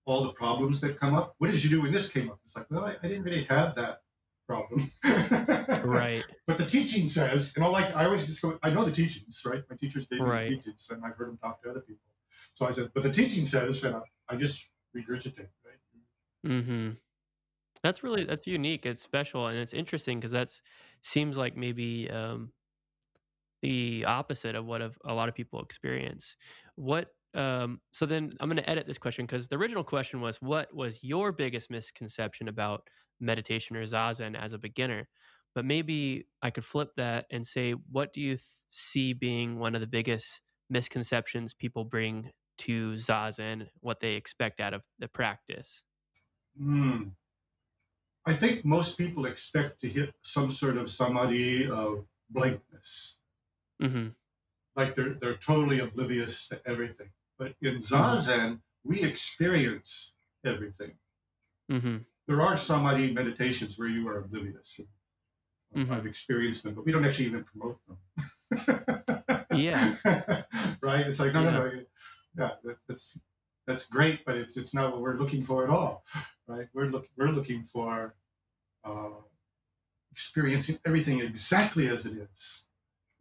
[0.06, 1.36] all the problems that come up.
[1.40, 2.40] What did you do when this came up?
[2.46, 4.02] It's like, well, I, I didn't really have that
[4.48, 4.82] problem.
[5.84, 6.26] Right.
[6.48, 9.42] But the teaching says, and I like, I always just go, I know the teachings,
[9.46, 9.64] right?
[9.68, 10.48] My teachers gave me Right.
[10.48, 12.04] the teachings, and I've heard them talk to other people.
[12.54, 15.80] So I said, but the teaching says, and I, I just regurgitate, right?
[16.46, 16.90] Mm-hmm.
[17.86, 18.86] That's really that's unique.
[18.88, 20.62] It's special and it's interesting because that's
[21.04, 22.52] seems like maybe um,
[23.62, 26.36] the opposite of what a lot of people experience.
[26.76, 30.42] What um, so then I'm going to edit this question because the original question was
[30.42, 35.08] what was your biggest misconception about meditation or zazen as a beginner?
[35.54, 39.76] But maybe I could flip that and say what do you th- see being one
[39.76, 45.84] of the biggest misconceptions people bring to zazen, what they expect out of the practice?
[46.58, 47.16] Hmm.
[48.26, 53.18] I think most people expect to hit some sort of samadhi of blankness.
[53.82, 54.08] Mm-hmm.
[54.78, 57.10] like they're they're totally oblivious to everything.
[57.38, 60.14] But in zazen, we experience
[60.46, 60.94] everything.
[61.70, 61.98] Mm-hmm.
[62.28, 64.80] There are samadhi meditations where you are oblivious.
[65.76, 65.92] Mhm.
[65.92, 67.98] I've experienced them, but we don't actually even promote them.
[69.56, 69.96] Yeah.
[70.82, 71.06] right.
[71.08, 71.72] It's like no, no, no.
[72.38, 73.20] Yeah, that, that's
[73.68, 76.04] that's great, but it's it's not what we're looking for at all.
[76.58, 76.68] Right.
[76.74, 78.16] We're look we're looking for
[78.84, 79.10] uh,
[80.12, 82.66] experiencing everything exactly as it is.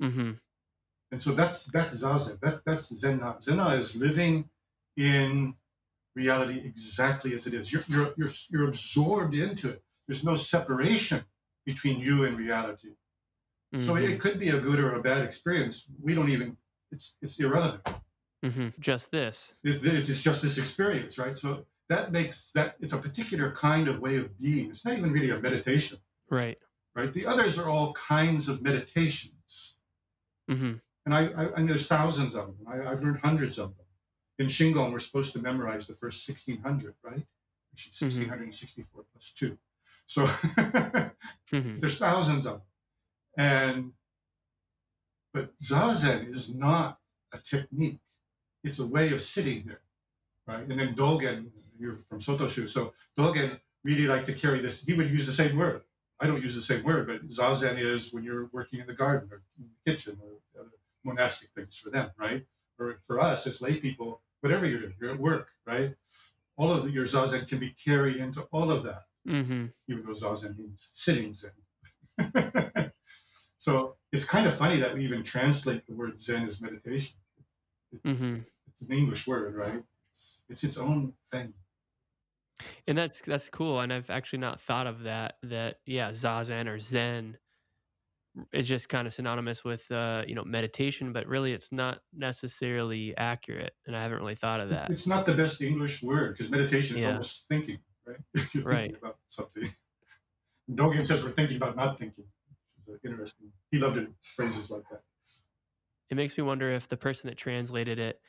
[0.03, 0.33] Mm-hmm.
[1.13, 2.41] And so that's that's zazen.
[2.41, 3.43] That, that's zenna.
[3.45, 4.49] Zenna is living
[4.97, 5.55] in
[6.15, 7.73] reality exactly as it is.
[7.73, 9.83] You're, you're, you're, you're absorbed into it.
[10.07, 11.25] There's no separation
[11.67, 12.91] between you and reality.
[13.75, 14.09] So Mhm.
[14.11, 15.87] it could be a good or a bad experience.
[16.01, 16.57] We don't even,
[16.93, 17.83] it's, it's irrelevant.
[18.45, 19.55] hmm Just this.
[19.65, 21.37] It- It's just this experience, right?
[21.37, 24.71] So that makes that, it's a particular kind of way of being.
[24.71, 25.99] It's not even really a meditation,
[26.31, 26.59] Right.
[26.95, 27.13] right?
[27.13, 29.77] The others are all kinds of meditations.
[30.49, 32.59] hmm And I, I and there's thousands of them.
[32.67, 33.87] I, I've learned hundreds of them.
[34.39, 37.25] In Shingon, we're supposed to memorize the first 1600, right?
[37.73, 39.59] Actually, 1664 plus two.
[40.07, 40.27] So
[41.51, 42.63] hmm there's thousands of them.
[43.37, 43.93] And,
[45.33, 46.99] but Zazen is not
[47.33, 48.01] a technique.
[48.63, 49.81] It's a way of sitting here,
[50.47, 50.67] right?
[50.69, 51.47] And then Dogen,
[51.79, 52.69] you're from Sotoshu.
[52.69, 54.83] So Dogen really liked to carry this.
[54.83, 55.83] He would use the same word.
[56.21, 59.29] I don't use the same word, but Zazen is when you're working in the garden
[59.33, 60.71] or in the kitchen or other
[61.05, 62.47] monastic things for them, right?
[62.79, 65.95] Or for us as lay people, whatever you're doing, you're at work, right?
[66.57, 70.13] All of the, your Zazen can be carried into all of that hmm even though
[70.13, 71.51] zazen means sitting zen.
[73.59, 77.17] so it's kind of funny that we even translate the word zen as meditation.
[78.03, 78.37] hmm
[78.69, 79.83] It's an English word, right?
[80.15, 81.53] It's, it's its own thing.
[82.87, 83.81] And that's that's cool.
[83.81, 85.39] And I've actually not thought of that.
[85.43, 87.37] That yeah, zazen or zen
[88.53, 93.17] is just kind of synonymous with uh, you know meditation, but really it's not necessarily
[93.17, 93.75] accurate.
[93.87, 94.89] And I haven't really thought of that.
[94.91, 97.11] It's not the best English word because meditation is Yeah.
[97.11, 98.19] almost thinking, right?
[98.35, 98.97] You're thinking Right.
[98.97, 99.69] about something.
[100.71, 102.25] Dogen says we're thinking about not thinking.
[102.85, 103.51] Which is interesting.
[103.73, 105.03] He loved it, phrases like that.
[106.11, 108.21] It makes me wonder if the person that translated it,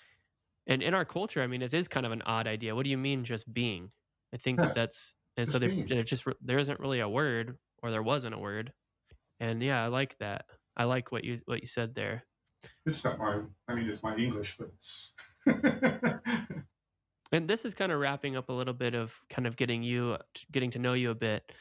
[0.67, 2.75] and in our culture, I mean, it is kind of an odd idea.
[2.75, 3.91] What do you mean just being?
[4.33, 7.57] I think Yeah, that that's and so they they're just there isn't really a word
[7.83, 8.73] or there wasn't a word,
[9.39, 10.45] and yeah, I like that.
[10.77, 12.25] I like what you what you said there.
[12.85, 15.13] It's not my, I mean, it's my English, but it's.
[17.31, 20.17] And this is kind of wrapping up a little bit of kind of getting you
[20.51, 21.51] getting to know you a bit.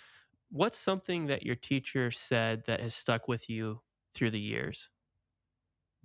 [0.51, 3.81] What's something that your teacher said that has stuck with you
[4.15, 4.91] through the years?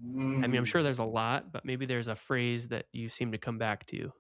[0.01, 0.67] I mean, I'm Mm.
[0.67, 3.85] sure there's a lot, but maybe there's a phrase that you seem to come back
[3.88, 4.13] to.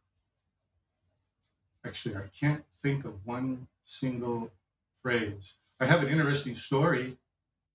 [1.85, 4.51] Actually, I can't think of one single
[4.95, 5.59] phrase.
[5.79, 7.17] I have an interesting story.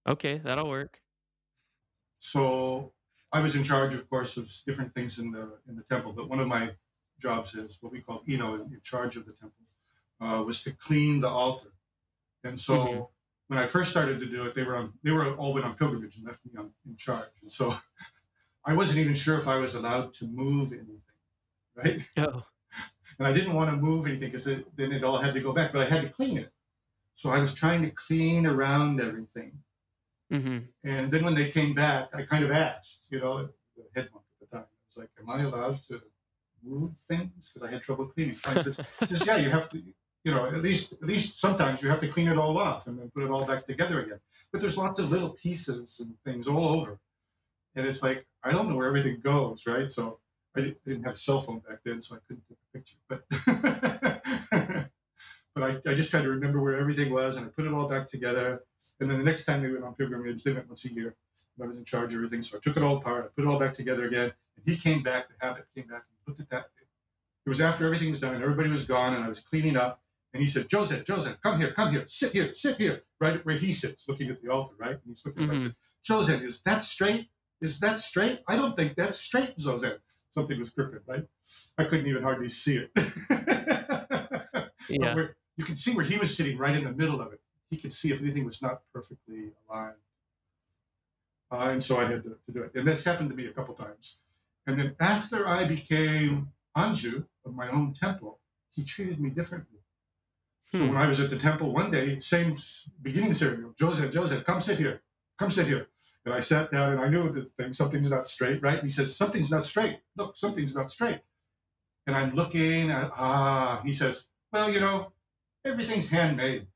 [0.07, 1.01] Okay, that'll work.
[2.19, 2.93] So
[3.33, 6.13] I was in charge, of course, of different things in the in the temple.
[6.13, 6.77] But one of my
[7.19, 9.65] jobs is what we call Ino, in charge of the temple,
[10.21, 11.73] uh, was to clean the altar.
[12.43, 13.03] And so mm-hmm.
[13.49, 15.75] When I first started to do it, they were on they were all went on
[15.75, 17.29] pilgrimage and left me on, in charge.
[17.43, 17.75] And so
[18.65, 21.03] I wasn't even sure if I was allowed to move anything,
[21.75, 22.03] right?
[22.17, 22.45] Oh.
[23.17, 25.73] And I didn't want to move anything because then it all had to go back,
[25.73, 26.51] but I had to clean it.
[27.15, 29.53] So I was trying to clean around everything.
[30.33, 30.59] Mm-hmm.
[30.83, 34.25] And then when they came back, I kind of asked, you know, the head monk
[34.41, 36.03] at the time, I was like, "Am I allowed to
[36.65, 38.35] move things?" Because I had trouble cleaning.
[38.35, 38.75] So I said,
[39.09, 39.83] "Says yeah, you have to."
[40.25, 42.99] You know, at least at least sometimes you have to clean it all off and
[42.99, 44.21] then put it all back together again.
[44.51, 46.99] But there's lots of little pieces and things all over,
[47.77, 49.91] and it's like I don't know where everything goes, right?
[49.91, 50.19] So
[50.57, 52.97] I didn't have a cell phone back then, so I couldn't take a picture.
[53.09, 53.25] But
[55.55, 57.89] but I, I just tried to remember where everything was, and I put it all
[57.89, 58.63] back together
[59.01, 61.15] and then the next time they went on pilgrimage, they went once a year.
[61.63, 62.43] I was in charge of everything.
[62.43, 64.33] So I took it all apart, I put it all back together again.
[64.57, 66.71] And he came back, the habit came back, and looked at that.
[67.47, 70.01] It was after everything was done and everybody was gone, and I was cleaning up.
[70.35, 73.57] And he said, Joseph, Joseph, come here, come here, sit here, sit here, right where
[73.57, 74.91] he sits, looking at the altar, right?
[74.91, 75.55] And he's looking mm-hmm.
[75.55, 77.29] at said, Joseph, is that straight?
[77.63, 78.43] Is that straight?
[78.47, 80.01] I don't think that's straight, Joseph.
[80.31, 81.25] Something was crooked, right?
[81.79, 82.91] I couldn't even hardly see it.
[84.91, 85.15] yeah.
[85.57, 87.41] you can see where he was sitting right in the middle of it
[87.75, 89.95] he could see if anything was not perfectly aligned.
[91.51, 92.73] Uh, and so I had to, to, do it.
[92.75, 94.21] And this happened to me a couple times.
[94.67, 98.39] And then after I became Anju of my own temple,
[98.75, 99.74] he treated me differently.
[100.75, 100.81] Hmm.
[100.81, 102.57] So when I was at the temple one day, same
[103.01, 105.03] beginning ceremony, Joseph, Joseph, come sit here,
[105.39, 105.87] come sit here.
[106.25, 108.75] And I sat down and I knew the thing, something's not straight, right?
[108.75, 110.01] And he says, something's not straight.
[110.17, 111.21] Look, something's not straight.
[112.09, 115.13] And I'm looking at, ah, he says, well, you know,
[115.65, 116.67] everything's handmade.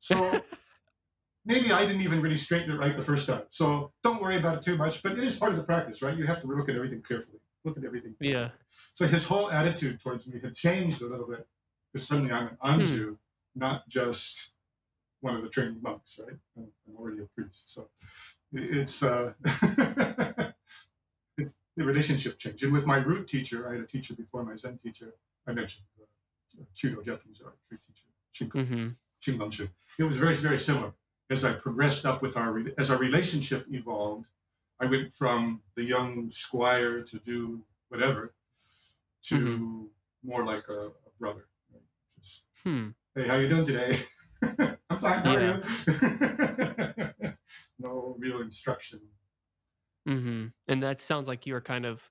[0.00, 0.42] So
[1.46, 3.44] maybe I didn't even really straighten it right the first time.
[3.48, 5.02] So don't worry about it too much.
[5.02, 6.16] But it is part of the practice, right?
[6.16, 7.38] You have to look at everything carefully.
[7.64, 8.14] Look at everything.
[8.20, 8.42] Carefully.
[8.42, 8.48] Yeah.
[8.92, 11.46] So his whole attitude towards me had changed a little bit
[11.92, 13.14] because suddenly I'm an Anju, hmm.
[13.54, 14.52] Not just
[15.20, 16.36] one of the trained monks, right?
[16.56, 17.72] I'm, already a priest.
[17.74, 17.88] So
[18.52, 19.32] it's, uh,
[21.38, 22.62] it's the relationship change.
[22.62, 25.14] And with my root teacher, I had a teacher before my Zen teacher.
[25.46, 27.92] I mentioned the uh, Kyudo Japanese art teacher,
[28.34, 28.64] Shinko.
[28.64, 28.88] Mm-hmm.
[29.22, 30.92] Shingon It was very, very similar.
[31.30, 34.26] As I progressed up with our, as our relationship evolved,
[34.80, 38.34] I went from the young squire to do whatever
[39.24, 39.84] to mm-hmm.
[40.24, 41.46] more like a, a brother.
[41.72, 41.82] Right?
[42.20, 42.88] Just, hmm.
[43.14, 43.98] Hey, how you doing today?
[44.90, 45.24] I'm fine.
[45.24, 45.58] How yeah.
[45.58, 47.32] are you?
[47.78, 49.00] no real instruction.
[50.08, 50.46] Mm-hmm.
[50.68, 52.02] And that sounds like you were kind of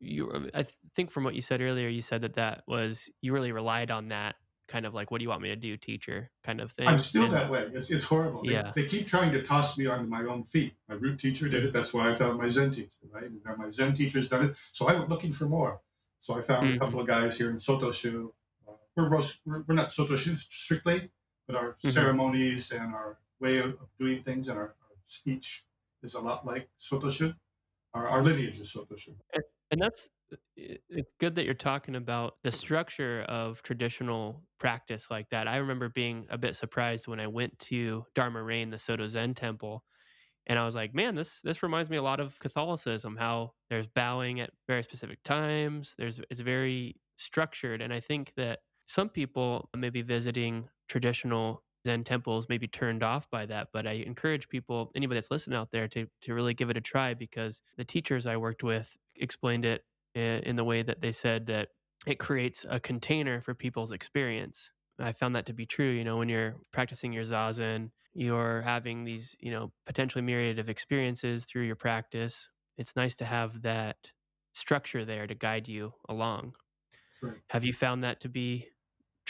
[0.00, 0.50] you.
[0.54, 3.90] I think from what you said earlier, you said that that was you really relied
[3.90, 4.36] on that
[4.68, 6.88] kind of like, what do you want me to do, teacher kind of thing.
[6.88, 7.68] I'm still and, that way.
[7.74, 8.40] It's, it's horrible.
[8.44, 8.72] Yeah.
[8.74, 10.74] They, they, keep trying to toss me on my own feet.
[10.88, 11.72] My root teacher did it.
[11.72, 13.24] That's why I found my Zen teacher, right?
[13.24, 14.56] And now my Zen teacher's done it.
[14.72, 15.80] So I went looking for more.
[16.20, 16.76] So I found mm-hmm.
[16.76, 18.30] a couple of guys here in Sotoshu.
[18.96, 21.10] We're, we're, we're not Sotoshu strictly,
[21.46, 21.88] but our mm-hmm.
[21.88, 25.64] ceremonies and our way of, of doing things and our, our, speech
[26.02, 27.34] is a lot like Sotoshu.
[27.92, 29.14] Our, our lineage is Sotoshu.
[29.34, 30.08] And, and that's
[30.56, 35.48] it's good that you're talking about the structure of traditional practice like that.
[35.48, 39.34] I remember being a bit surprised when I went to Dharma Rain, the Soto Zen
[39.34, 39.84] temple,
[40.46, 43.16] and I was like, man, this this reminds me a lot of Catholicism.
[43.16, 45.94] How there's bowing at very specific times.
[45.98, 48.60] There's it's very structured, and I think that
[48.92, 53.92] some people maybe visiting traditional Zen temples may be turned off by that, but I
[53.92, 57.62] encourage people, anybody that's listening out there, to to really give it a try because
[57.78, 61.70] the teachers I worked with explained it in the way that they said that
[62.06, 64.70] it creates a container for people's experience.
[64.98, 65.88] I found that to be true.
[65.88, 70.68] You know, when you're practicing your zazen, you're having these, you know, potentially myriad of
[70.68, 72.50] experiences through your practice.
[72.76, 73.96] It's nice to have that
[74.52, 76.56] structure there to guide you along.
[77.22, 77.40] Right.
[77.48, 78.68] Have you found that to be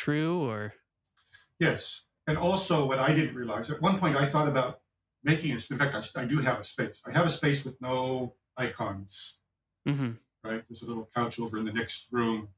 [0.03, 0.75] true or?
[1.59, 2.03] Yes.
[2.27, 4.81] And also, what I didn't realize at one point, I thought about
[5.25, 7.03] making a, in fact, I, I do have a space.
[7.07, 9.39] I have a space with no icons.
[9.89, 10.13] Mm-hmm
[10.45, 10.63] right?
[10.69, 12.49] There's a little couch over in the next room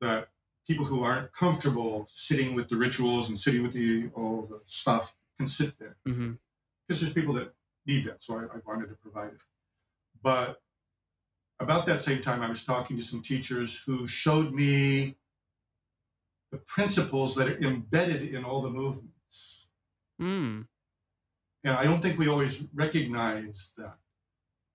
[0.00, 0.28] that
[0.66, 5.16] people who aren't comfortable sitting with the rituals and sitting with the all the stuff
[5.38, 6.32] can sit there because mm-hmm.
[6.88, 7.54] there's people that
[7.86, 8.22] need that.
[8.22, 9.40] So I, I wanted to provide it.
[10.22, 10.60] But
[11.58, 15.16] about that same time, I was talking to some teachers who showed me
[16.52, 19.66] the principles that are embedded in all the movements.
[20.20, 20.66] Mm.
[21.64, 23.96] And I don't think we always recognize that.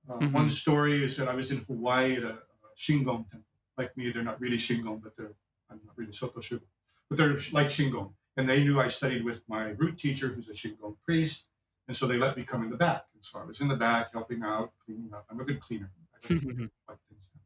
[0.09, 0.33] Uh, mm-hmm.
[0.33, 2.39] One story is that I was in Hawaii at a,
[2.77, 3.41] Shingon temple.
[3.77, 5.33] Like me, they're not really Shingon, but they're
[5.69, 6.61] I'm not really Sotoshu,
[7.09, 8.11] but they're like Shingon.
[8.37, 11.47] And they knew I studied with my root teacher, who's a Shingon priest,
[11.87, 13.05] and so they let me come in the back.
[13.15, 15.25] And So I was in the back helping out, cleaning up.
[15.29, 15.89] I'm a good cleaner.
[16.23, 16.43] I don't
[16.87, 17.43] wipe things down.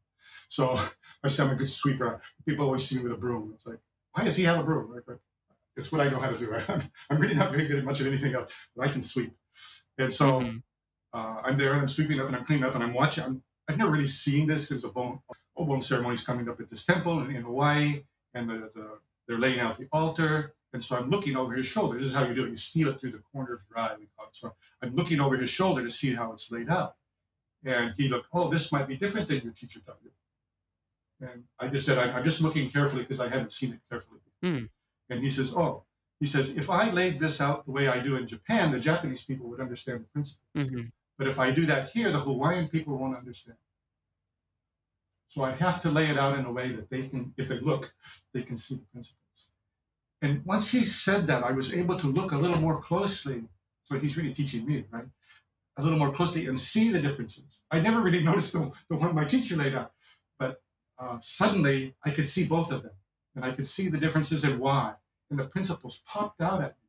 [0.50, 0.78] So
[1.24, 2.22] I said I'm a good sweeper.
[2.46, 3.52] People always see me with a broom.
[3.56, 3.80] It's like,
[4.13, 4.91] why does he have a broom?
[4.91, 5.04] Right?
[5.06, 5.19] But
[5.76, 6.54] it's what I know how to do.
[6.67, 9.34] I'm, I'm really not very good at much of anything else, but I can sweep.
[9.97, 10.63] And so Mhm.
[11.13, 13.24] uh, I'm there and I'm sweeping up and I'm cleaning up and I'm watching.
[13.24, 14.69] I'm, I've never really seen this.
[14.69, 15.19] There's a bone,
[15.56, 19.39] bone ceremony is coming up at this temple in, in Hawaii, and the, the, they're
[19.39, 20.56] laying out the altar.
[20.74, 21.97] And so I'm looking over his shoulder.
[21.97, 22.50] This is how you do it.
[22.50, 23.95] You steal it through the corner of your eye.
[24.00, 24.36] We call it.
[24.36, 26.95] So I'm looking over his shoulder to see how it's laid out.
[27.65, 30.12] And he looked, oh, this might be different than your teacher taught you.
[31.22, 34.20] And I just said, I'm, just looking carefully because I haven't seen it carefully.
[34.42, 34.66] Hmm.
[35.10, 35.84] And he says, oh,
[36.20, 39.24] he says, if I laid this out the way I do in Japan, the Japanese
[39.24, 40.40] people would understand the principles.
[40.56, 40.92] Mhm.
[41.18, 43.58] But if I do that here, the Hawaiian people won't understand.
[45.28, 47.60] So I have to lay it out in a way that they can, if they
[47.60, 47.94] look,
[48.34, 49.48] they can see the principles.
[50.22, 53.44] And once he said that, I was able to look a little more closely.
[53.84, 55.06] So he's really teaching me, right?
[55.78, 57.62] A little more closely and see the differences.
[57.72, 59.94] I never really noticed the, the one my teacher laid out,
[61.02, 62.94] uh, suddenly I could see both of them
[63.36, 64.94] and I could see the differences and why.
[65.30, 66.88] And the principles popped out at me.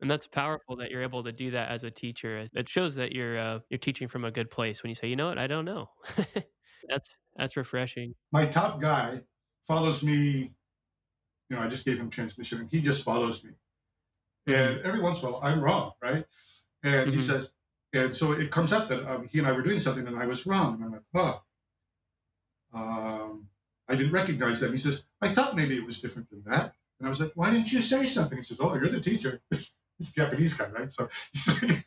[0.00, 2.46] And that's powerful that you're able to do that as a teacher.
[2.52, 5.16] It shows that you're uh, you're teaching from a good place when you say, you
[5.16, 5.90] know what, I don't know.
[6.88, 8.14] that's that's refreshing.
[8.32, 9.22] my top guy
[9.62, 10.54] follows me.
[11.50, 13.52] You know, I just gave him transmission, and he just follows me.
[14.46, 16.26] And every once in a while, I'm wrong, right?
[16.82, 17.22] And he Mhm.
[17.22, 17.50] says,
[17.94, 20.26] and so it comes up that um, he and I were doing something, and I
[20.26, 20.74] was wrong.
[20.74, 21.42] And I'm like, oh,
[22.74, 23.48] um,
[23.88, 24.70] I didn't recognize that.
[24.70, 26.74] He says, I thought maybe it was different than that.
[26.98, 28.38] And I was like, why didn't you say something?
[28.38, 29.40] He says, oh, you're the teacher.
[29.50, 30.90] He's a Japanese guy, right?
[30.90, 31.86] So he's like,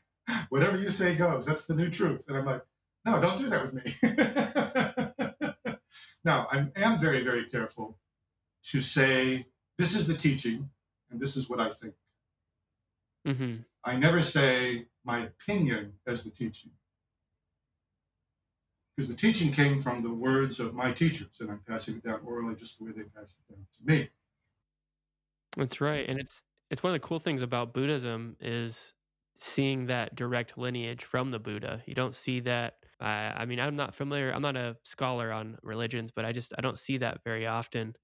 [0.49, 1.45] whatever you say goes.
[1.45, 2.25] That's the new truth.
[2.27, 2.61] And I'm like,
[3.05, 5.77] no, don't do that with me.
[6.23, 7.97] now, I am very, very careful
[8.71, 9.47] to say,
[9.77, 10.69] this is the teaching,
[11.11, 11.93] and this is what I think.
[13.25, 16.71] hmm I never say my opinion as the teaching.
[18.97, 22.21] Because the teaching came from the words of my teachers, and I'm passing it down
[22.25, 24.09] orally just the way they passed it down to me.
[25.55, 28.93] That's right, and it's it's one of the cool things about Buddhism is
[29.37, 31.83] seeing that direct lineage from the Buddha.
[31.85, 32.73] You don't see that.
[32.99, 34.31] I, I mean, I'm not familiar.
[34.31, 37.95] I'm not a scholar on religions, but I just I don't see that very often,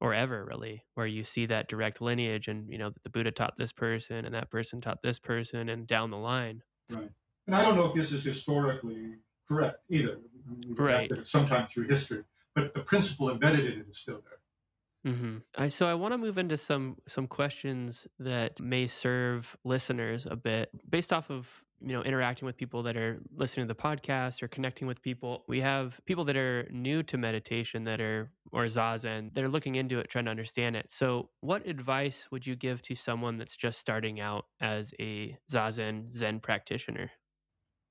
[0.00, 3.58] or ever really, where you see that direct lineage, and you know the Buddha taught
[3.58, 6.62] this person, and that person taught this person, and down the line.
[6.88, 7.10] Right.
[7.48, 9.16] And I don't know if this is historically
[9.48, 10.12] correct either.
[10.12, 11.08] I mean, we go back Right.
[11.10, 15.12] to it Sometime through history, but the principle embedded in it is still there.
[15.14, 20.26] hmm I so I want to move into some some questions that may serve listeners
[20.26, 21.48] a bit based off of
[21.80, 25.44] you know interacting with people that are listening to the podcast or connecting with people.
[25.46, 29.76] We have people that are new to meditation that are or zazen that are looking
[29.76, 30.90] into it, trying to understand it.
[30.90, 36.12] So, what advice would you give to someone that's just starting out as a zazen
[36.12, 37.12] Zen practitioner?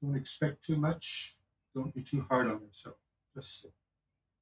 [0.03, 1.37] Don't expect too much.
[1.77, 2.95] Don't be too hard on yourself.
[3.35, 3.71] Just sit.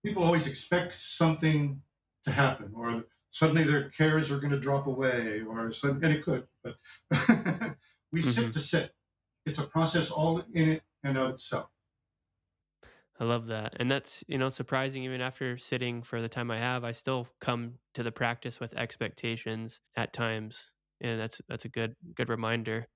[0.05, 1.81] People always expect something
[2.23, 6.23] to happen, or suddenly their cares are going to drop away, or sudden, and it
[6.23, 6.47] could.
[6.63, 6.77] But
[8.11, 8.53] we sit Mhm.
[8.53, 8.95] to sit.
[9.45, 11.69] It's a process all in it and of itself.
[13.19, 13.75] I love that.
[13.79, 17.27] And that's, you know, surprising even after sitting for the time I have, I still
[17.39, 20.71] come to the practice with expectations at times.
[21.01, 22.87] And that's that's a good good reminder.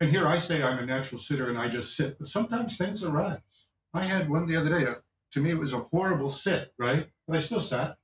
[0.00, 3.02] And here I say I'm a natural sitter and I just sit, but sometimes things
[3.02, 3.67] arise.
[3.92, 4.86] I had one the other day.
[4.86, 4.96] Uh,
[5.32, 7.10] to me, it was a horrible sit, right?
[7.26, 7.98] But I still sat.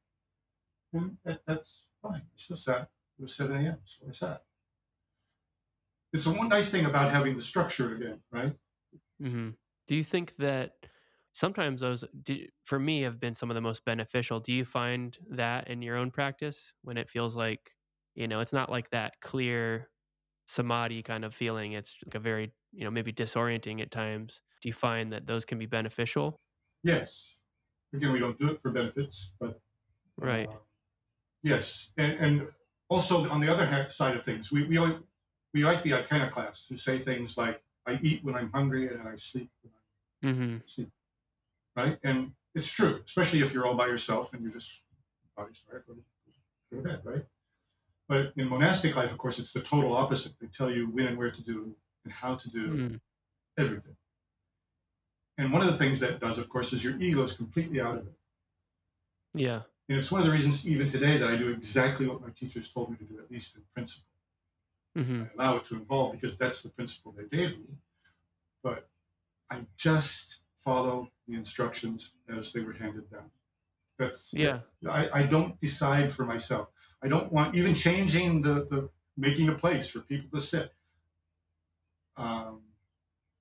[0.93, 2.23] And that, that's fine.
[2.23, 2.91] I still sat.
[3.19, 4.47] It was 7 a.m., so I sat.
[6.15, 8.57] It's one nice thing about having the structure again, right?
[9.21, 9.51] hmm
[9.87, 10.87] Do you think that
[11.33, 14.41] sometimes those, do, for me, have been some of the most beneficial?
[14.41, 17.73] Do you find that in your own practice when it feels like,
[18.15, 19.91] you know, it's not like that clear
[20.49, 21.73] samadhi kind of feeling?
[21.73, 24.43] It's like a very, you know, maybe disorienting at times.
[24.65, 26.41] Do you find that those can be beneficial?
[26.83, 27.37] Yes.
[27.93, 29.61] Again, we don't do it for benefits, but
[30.17, 30.49] Right.
[30.49, 30.57] uh,
[31.43, 32.55] yes, and and
[32.89, 35.01] also on the other hand, side of things, we we only,
[35.55, 39.17] we like the iconoclasts who say things like, "I eat when I'm hungry and I
[39.17, 39.83] sleep when I'm
[40.23, 40.91] hmm sleep,"
[41.77, 41.99] right?
[42.05, 44.85] And it's true, especially if you're all by yourself and you're just
[45.37, 45.97] body's tired, go
[46.77, 47.27] to bed, right?
[48.09, 50.39] But in monastic life, of course, it's the total opposite.
[50.41, 53.01] They tell you when and where to do and how to do Mm.
[53.59, 53.97] everything.
[55.37, 57.99] And one of the things that does, of course, is your ego is completely out
[57.99, 58.15] of it.
[59.35, 59.63] Yeah.
[59.89, 62.73] And it's one of the reasons, even today, that I do exactly what my teachers
[62.73, 64.09] told me to do, at least in principle.
[64.97, 67.77] hmm I allow it to evolve because that's the principle they gave me.
[68.63, 68.89] But
[69.51, 73.31] I just follow the instructions as they were handed down.
[73.99, 74.61] That's Yeah.
[74.89, 76.69] I, I don't decide for myself.
[77.03, 80.73] I don't want even changing the, the making a place for people to sit.
[82.17, 82.61] Um,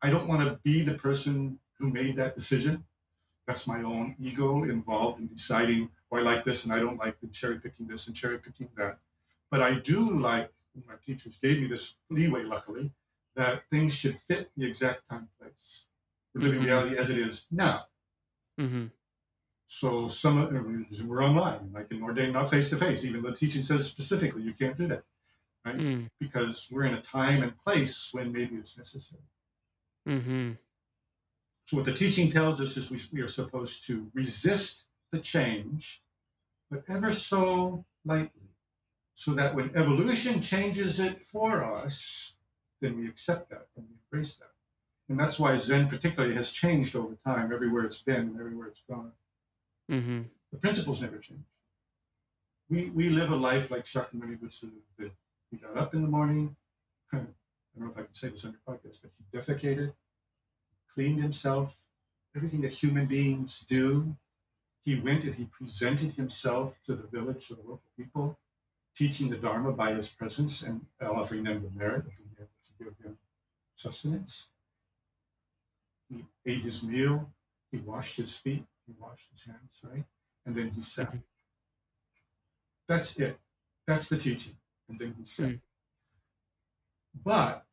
[0.01, 2.85] I don't want to be the person who made that decision.
[3.45, 7.19] That's my own ego involved in deciding, oh, I like this and I don't like
[7.19, 8.99] the cherry picking this and cherry picking that.
[9.51, 10.49] But I do like,
[10.87, 12.91] my teachers gave me this leeway, luckily,
[13.35, 15.85] that things should fit the exact time place.
[16.33, 16.65] We're living Mhm.
[16.67, 17.87] reality as it is now.
[18.57, 18.85] Mm-hmm.
[19.67, 23.03] So some of we're online, I can ordain not face to face.
[23.03, 25.03] Even the teaching says specifically you can't do that
[25.65, 26.09] Mm.
[26.19, 29.23] because we're in a time and place when maybe it's necessary.
[30.07, 30.51] Mm-hmm.
[31.65, 36.01] So what the teaching tells us is we, we are supposed to resist the change,
[36.69, 38.49] but ever so lightly,
[39.13, 42.35] so that when evolution changes it for us,
[42.81, 44.49] then we accept that and we embrace that.
[45.09, 48.83] And that's why Zen particularly has changed over time, everywhere it's been and everywhere it's
[48.89, 49.11] gone.
[49.89, 50.21] Mm-hmm.
[50.51, 51.43] The principles never change.
[52.69, 55.11] We, we live a life like Shakyamuni Butsu did.
[55.51, 56.55] He got up in the morning.
[57.13, 57.27] I don't
[57.75, 59.93] know if I can say this on your podcast, but he defecated,
[60.93, 61.85] cleaned himself,
[62.35, 64.15] everything that human beings do.
[64.85, 68.37] He went and he presented himself to the village, to the local people,
[68.95, 72.83] teaching the Dharma by his presence and offering them the merit of being able to
[72.83, 73.17] give them
[73.75, 74.49] sustenance.
[76.09, 77.31] He ate his meal,
[77.71, 80.05] he washed his feet, he washed his hands, right?
[80.45, 81.11] And then he sat.
[81.11, 81.23] Mhm.
[82.87, 83.39] That's it.
[83.87, 84.57] That's the teaching.
[84.89, 85.49] And then he sat.
[85.49, 85.61] Mm.
[87.23, 87.65] But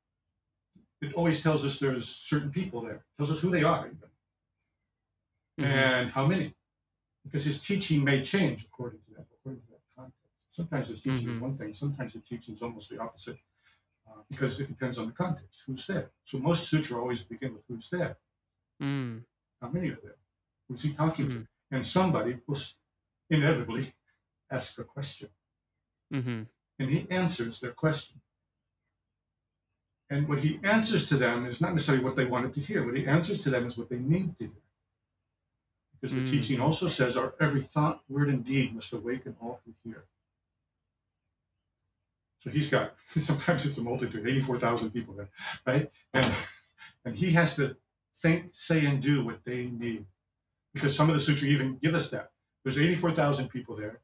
[1.01, 3.05] it always tells us there's certain people there.
[3.17, 3.99] tells us who they are, even,
[5.59, 5.65] Mm-hmm.
[5.65, 6.55] and how many.
[7.25, 10.33] Because his teaching may change according to that, according to that context.
[10.51, 11.41] Sometimes his teaching is Mhm.
[11.41, 13.39] one thing, sometimes the teaching is almost the opposite.
[14.09, 16.11] Uh, because it depends on the context, who's there.
[16.25, 18.19] So most sutra always begin with who's there.
[18.81, 19.25] Mm.
[19.61, 20.17] How many are there?
[20.67, 21.31] Who's he talking Mhm.
[21.43, 21.49] to?
[21.73, 22.59] And somebody will
[23.29, 23.85] inevitably
[24.51, 25.29] ask a question.
[26.13, 26.43] Mm-hmm.
[26.81, 28.21] and he answers their question.
[30.11, 32.85] And what he answers to them is not necessarily what they wanted to hear.
[32.85, 34.63] What he answers to them is what they need to hear.
[36.01, 36.31] Because the Mm.
[36.31, 40.05] teaching also says our every thought, word, and deed must awaken all who hear.
[42.39, 45.31] So he's got sometimes it's a multitude, 84,000 people there,
[45.67, 45.91] right?
[46.15, 46.27] And
[47.05, 47.77] and he has to
[48.17, 50.07] think, say, and do what they need.
[50.75, 52.31] Because some of the sutra even give us that.
[52.63, 54.01] There's 84,000 people there.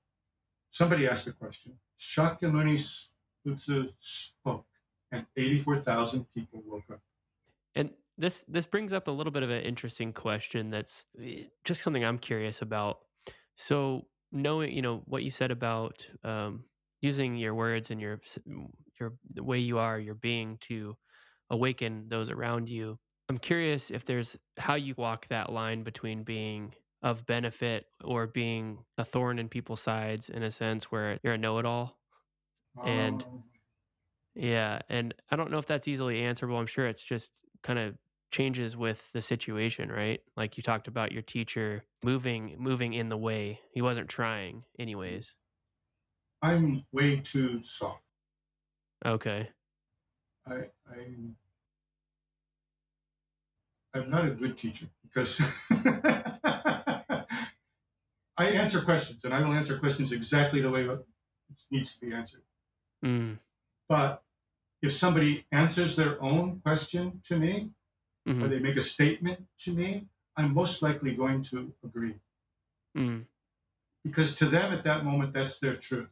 [0.70, 1.78] Somebody asked a question.
[1.98, 3.08] Shakyamuni
[3.46, 4.66] Butsu spoke,
[5.16, 7.00] and 84,000 people woke up.
[7.74, 10.70] And this this brings up a little bit of an interesting question.
[10.70, 13.00] That's eh, just something I'm curious about.
[13.56, 16.64] So knowing, you know, what you said about um,
[17.02, 18.20] using your words and your
[18.98, 20.96] your the way you are, your being to
[21.50, 22.98] awaken those around you.
[23.28, 28.78] I'm curious if there's how you walk that line between being of benefit or being
[28.98, 31.96] a thorn in people's sides in a sense where you're a know-it-all.
[32.84, 33.44] And- Um,
[34.36, 36.58] Yeah, and I don't know if that's easily answerable.
[36.58, 37.32] I'm sure it's just
[37.62, 37.96] kind of
[38.30, 40.20] changes with the situation, right?
[40.36, 43.60] Like you talked about your teacher moving moving in the way.
[43.72, 45.34] He wasn't trying anyways.
[46.42, 48.02] I'm way too soft.
[49.04, 49.48] Okay.
[50.46, 51.34] I, I'm,
[53.94, 55.40] I'm not a good teacher because
[58.38, 61.06] I answer questions and I will answer questions exactly the way it
[61.70, 62.42] needs to be answered.
[63.04, 63.38] Mm.
[63.88, 64.22] But
[64.82, 67.70] if somebody answers their own question to me
[68.26, 70.06] or hmm they make a statement to me,
[70.36, 72.16] I'm most likely going to agree
[72.96, 73.26] Mm.
[74.04, 76.08] because to them at that moment, that's their truth.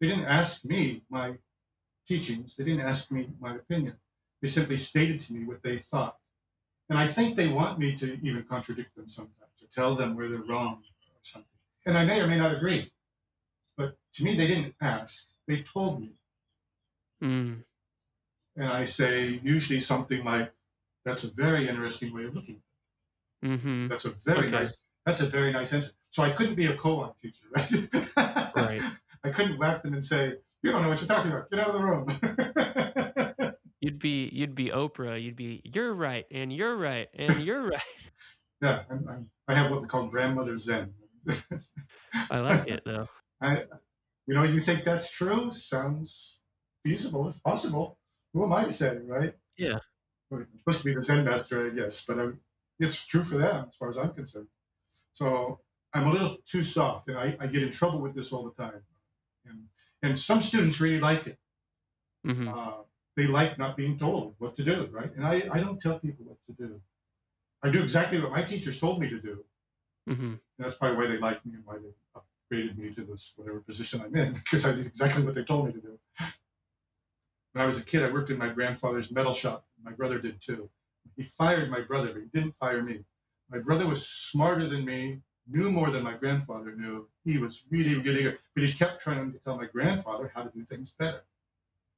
[0.00, 1.38] They didn't ask me my
[2.06, 3.96] teachings, they didn't ask me my opinion.
[4.42, 6.18] They simply stated to me what they thought.
[6.88, 10.28] And I think they want me to even contradict them sometimes, to tell them where
[10.28, 11.48] they're wrong or something.
[11.86, 12.92] And I may or may not agree.
[13.76, 16.12] But to me, they didn't ask, they told me.
[17.22, 17.64] Mm.
[18.58, 20.52] And I say usually something like,
[21.06, 22.62] that's a very interesting way of looking.
[23.42, 23.60] at it.
[23.62, 24.50] hmm That's a very Okay.
[24.50, 24.74] nice,
[25.06, 25.92] that's a very nice answer.
[26.10, 28.52] So I couldn't be a koan teacher, right?
[28.56, 28.86] Right.
[29.24, 31.50] I couldn't whack them and say, you don't know what you're talking about.
[31.50, 33.54] Get out of the room.
[33.80, 35.22] You'd be you'd be Oprah.
[35.22, 37.82] You'd be you're right and you're right and you're right.
[38.62, 40.94] yeah, I'm, I'm, I have what we call grandmother Zen.
[42.30, 43.08] I like it though.
[43.40, 43.66] I,
[44.26, 45.52] you know, you think that's true?
[45.52, 46.40] Sounds
[46.84, 47.28] feasible.
[47.28, 47.97] It's possible.
[48.38, 49.34] Who am I to say, right?
[49.56, 49.78] Yeah.
[50.32, 52.28] I'm supposed to be the Zen master, I guess, but I,
[52.78, 54.46] it's true for them as far as I'm concerned.
[55.12, 55.60] So
[55.92, 58.62] I'm a little too soft, and I, I get in trouble with this all the
[58.62, 58.82] time.
[59.46, 59.64] And,
[60.02, 61.38] and some students really like it.
[62.24, 62.82] hmm Uh,
[63.16, 65.12] they like not being told what to do, right?
[65.16, 66.80] And I, I don't tell people what to do.
[67.64, 69.44] I do exactly what my teachers told me to do.
[70.06, 73.32] hmm And that's probably why they like me and why they upgraded me to this
[73.36, 75.98] whatever position I'm in because I did exactly what they told me to do.
[77.52, 79.66] When I was a kid, I worked in my grandfather's metal shop.
[79.82, 80.68] My brother did too.
[81.16, 83.00] He fired my brother, but he didn't fire me.
[83.50, 87.08] My brother was smarter than me, knew more than my grandfather knew.
[87.24, 90.50] He was really, really good, but he kept trying to tell my grandfather how to
[90.50, 91.22] do things better.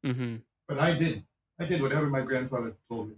[0.04, 0.36] Mm-hmm.
[0.68, 1.24] But I didn't.
[1.58, 3.16] I did whatever my grandfather told me.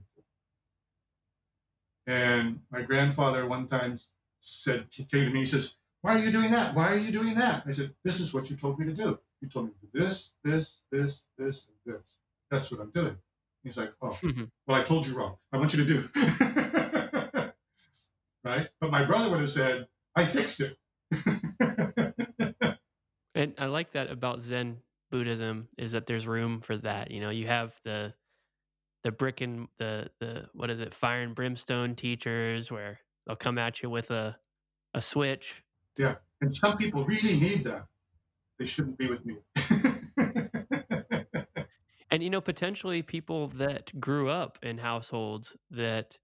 [2.07, 3.97] And my grandfather one time
[4.41, 6.75] said, he came to me, he says, Why are you doing that?
[6.75, 7.63] Why are you doing that?
[7.67, 9.19] I said, This is what you told me to do.
[9.41, 12.17] You told me to do this, this, this, this, and this.
[12.53, 13.17] That's what I'm doing.
[13.65, 14.45] He's like, Oh, Mm-hmm.
[14.67, 15.37] well, I told you wrong.
[15.53, 16.05] I want you to do.
[18.45, 18.69] right?
[18.81, 20.77] But my brother would have said, I fixed it.
[23.35, 24.77] And I like that about Zen
[25.11, 27.11] Buddhism is that there's room for that.
[27.11, 28.13] You know, you have the
[29.05, 33.57] the brick and the the what is it, fire and brimstone teachers where they'll come
[33.57, 34.37] at you with a
[34.93, 35.65] a switch.
[35.97, 36.17] Yeah.
[36.43, 37.87] And some people really need that.
[38.59, 39.37] They shouldn't be with me.
[42.13, 46.21] And you know, potentially people that grew up in households that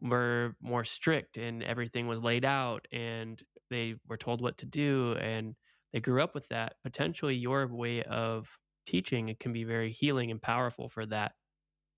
[0.00, 5.14] were more strict and everything was laid out and they were told what to do
[5.20, 5.56] and
[5.92, 6.76] they grew up with that.
[6.82, 11.34] Potentially your way of teaching it can be very healing and powerful for that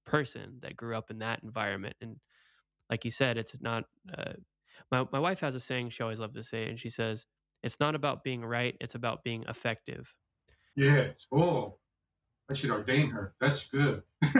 [0.06, 1.96] person that grew up in that environment.
[2.00, 2.18] And
[2.90, 3.86] like you said, it's not
[4.16, 4.34] uh,
[4.92, 7.26] my my wife has a saying she always loves to say, and she says,
[7.62, 10.14] "It's not about being right; it's about being effective."
[10.74, 11.26] yes.
[11.32, 11.78] Oh,
[12.52, 13.34] I should ordain her.
[13.40, 14.02] That's good.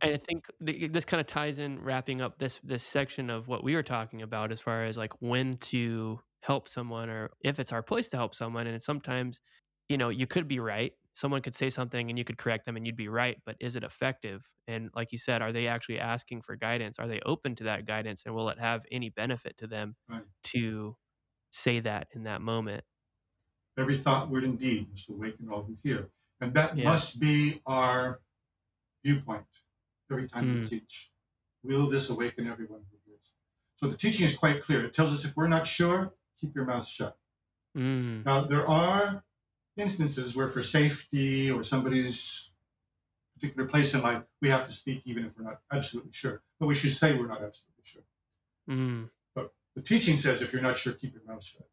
[0.00, 3.48] And I think th- this kind of ties in wrapping up this this section of
[3.48, 7.58] what we were talking about as far as like when to help someone or if
[7.58, 9.40] it's our place to help someone and sometimes
[9.88, 12.76] you know you could be right someone could say something and you could correct them
[12.76, 15.98] and you'd be right but is it effective and like you said are they actually
[15.98, 19.56] asking for guidance are they open to that guidance and will it have any benefit
[19.56, 20.24] to them Right.
[20.42, 20.96] to
[21.50, 22.84] say that in that moment
[23.76, 26.10] Every thought, word, and deed must awaken all who hear.
[26.40, 26.84] And that Yeah.
[26.84, 28.20] must be our
[29.04, 29.46] viewpoint
[30.10, 30.68] every time we Mm.
[30.68, 31.10] teach.
[31.62, 33.32] Will this awaken everyone who hears?
[33.76, 34.84] So the teaching is quite clear.
[34.84, 37.18] It tells us if we're not sure, keep your mouth shut.
[37.76, 39.24] mm, Now, there are
[39.76, 42.52] instances where, for safety or somebody's
[43.34, 46.42] particular place in life, we have to speak even if we're not absolutely sure.
[46.60, 48.04] But we should say we're not absolutely sure.
[48.68, 49.10] mm,
[49.74, 51.68] The teaching says if you're not sure, keep your mouth shut.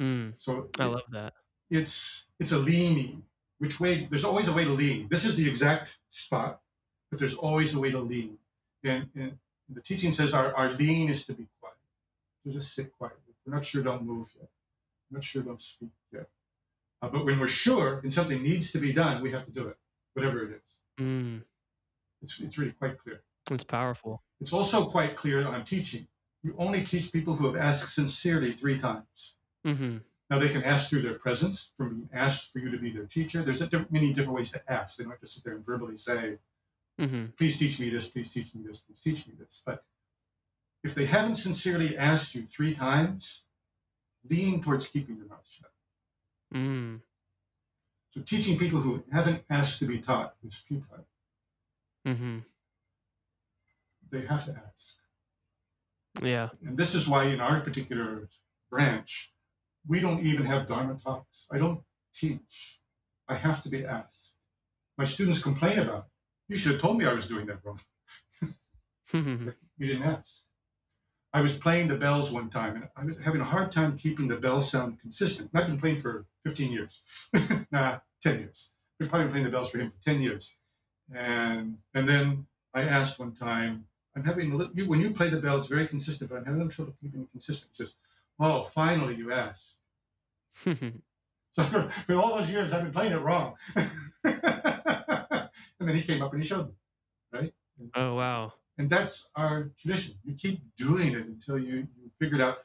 [0.00, 0.32] Mm.
[0.36, 1.32] So i love that
[1.70, 3.22] it's it's a leaning.
[3.58, 4.06] Which way?
[4.10, 5.08] There's always a way to lean.
[5.10, 6.60] This is the exact spot,
[7.10, 8.38] but there's always a way to lean.
[8.84, 9.38] And, and
[9.68, 11.76] the teaching says our, our lean is to be quiet.
[12.44, 13.22] To just sit quietly.
[13.30, 14.48] If we're not sure, don't move yet.
[15.10, 16.28] We're not sure, don't speak yet.
[17.00, 19.68] Uh, but when we're sure and something needs to be done, we have to do
[19.68, 19.78] it,
[20.12, 21.04] whatever it is.
[21.04, 21.42] mm.
[22.22, 23.22] It's, it's really quite clear.
[23.50, 26.06] it's powerful It's also quite clear on teaching.
[26.42, 29.35] You only teach people who have asked sincerely three times.
[29.66, 29.96] Hmm
[30.30, 33.04] Now they can ask through their presence, from being asked for you to be their
[33.06, 33.42] teacher.
[33.42, 34.96] There's diff- many different ways to ask.
[34.96, 36.38] They don't have to sit there and verbally say,
[36.98, 39.62] hmm please teach me this, please teach me this, please teach me this.
[39.66, 39.84] But
[40.84, 43.44] if they haven't sincerely asked you three times,
[44.30, 45.72] lean towards keeping your mouth shut.
[46.54, 47.00] mm.
[48.10, 51.06] So teaching people who haven't asked to be taught is futile.
[52.04, 52.38] hmm
[54.10, 54.96] They have to ask.
[56.22, 58.28] yeah And this is why in our particular
[58.70, 59.32] branch,
[59.88, 61.46] we don't even have Dharma talks.
[61.50, 61.80] I don't
[62.14, 62.80] teach.
[63.28, 64.34] I have to be asked.
[64.98, 66.04] My students complain about it.
[66.48, 67.80] You should have told me I was doing that wrong.
[69.78, 70.42] You didn't ask.
[71.32, 74.28] I was playing the bells one time and I was having a hard time keeping
[74.28, 75.50] the bell sound consistent.
[75.52, 77.02] And I've been playing for 15 years.
[77.70, 78.72] nah, 10 years.
[79.00, 80.56] I've probably been playing the bells for him for 10 years.
[81.14, 85.28] And and then I asked one time, I'm having a little, you, when you play
[85.28, 87.70] the bell, it's very consistent, but I'm having a little trouble keeping it consistent.
[87.76, 87.94] He says,
[88.40, 89.75] Oh, finally you asked.
[91.52, 93.54] So for, for all those years, I've been playing it wrong.
[93.76, 93.88] and
[95.80, 96.74] then he came up and he showed me,
[97.32, 97.54] right?
[97.94, 100.16] oh wow And that's our tradition.
[100.22, 102.58] You keep doing it until you, you figure it out.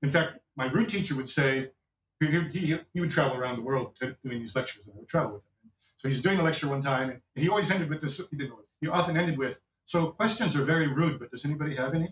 [0.00, 1.72] In fact, my root teacher would say,
[2.20, 5.08] he, he, he would travel around the world to, doing these lectures, and I would
[5.08, 5.70] travel with him.
[5.98, 8.16] So he's doing a lecture one time, and he always ended with this.
[8.30, 8.60] He didn't know.
[8.80, 12.08] He often ended with, "So questions are very rude, but does anybody have any?"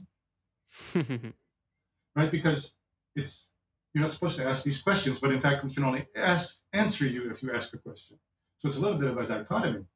[2.14, 2.30] Right?
[2.30, 2.74] Because
[3.14, 3.51] it's
[3.97, 7.07] you're not supposed to ask these questions, but in fact, we can only ask answer
[7.07, 8.18] you if you ask a question.
[8.59, 9.86] So it's a little bit of a dichotomy.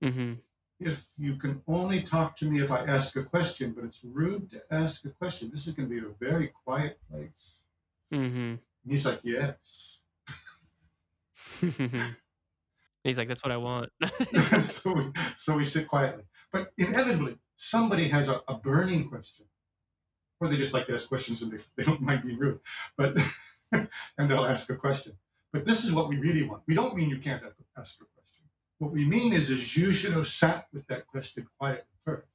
[0.00, 0.34] hmm
[0.78, 4.50] if you can only talk to me if I ask a question, but it's rude
[4.50, 5.50] to ask a question.
[5.50, 7.58] This is going to be a very quiet place.
[8.12, 9.98] hmm And he's like, yes.
[13.04, 13.90] He's like, that's what I want.
[14.60, 16.24] so, we, so we sit quietly.
[16.52, 19.46] But inevitably, somebody has a, a burning question.
[20.40, 22.60] Or they just like to ask questions and they, they don't mind being rude.
[22.96, 23.16] But
[23.72, 25.12] and they'll ask a question.
[25.52, 26.62] But this is what we really want.
[26.66, 27.42] We don't mean you can't
[27.76, 28.42] ask, a question.
[28.78, 32.26] What we mean is, is you should have sat with that question quietly first.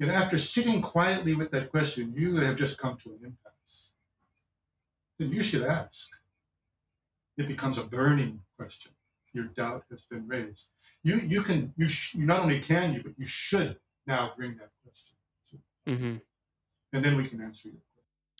[0.00, 3.90] And after sitting quietly with that question, you have just come to an impasse.
[5.18, 6.10] Then you should ask.
[7.36, 8.92] It becomes a burning question.
[9.32, 10.68] Your doubt has been raised.
[11.02, 14.70] You you can you, sh- not only can you, but you should now bring that
[14.84, 15.16] question.
[15.88, 16.16] Mm-hmm.
[16.94, 17.82] And then we can answer your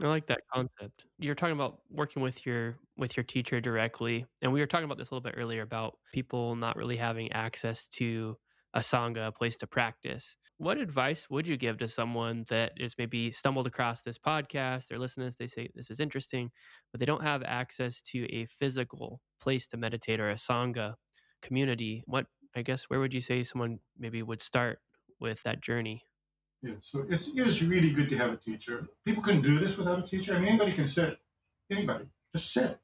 [0.03, 1.07] I like that concept.
[1.19, 4.99] You're talking about working with your with your teacher directly, and we were talking about
[4.99, 8.37] this a little bit earlier about people not really having access to
[8.75, 10.37] a sangha, a place to practice.
[10.57, 14.89] What advice would you give to someone that is maybe stumbled across this podcast?
[14.89, 16.51] They're listening to this, they say this is interesting,
[16.91, 20.95] but they don't have access to a physical place to meditate or a sangha
[21.43, 22.03] community.
[22.07, 22.27] What
[22.57, 24.81] I guess where would you say someone maybe would start
[25.21, 26.03] with that journey?
[26.65, 28.89] Yeah, so it's, it is really good to have a teacher.
[29.05, 30.35] People can do this without a teacher.
[30.35, 31.19] I mean, anybody can sit.
[31.71, 32.79] Anybody, just sit,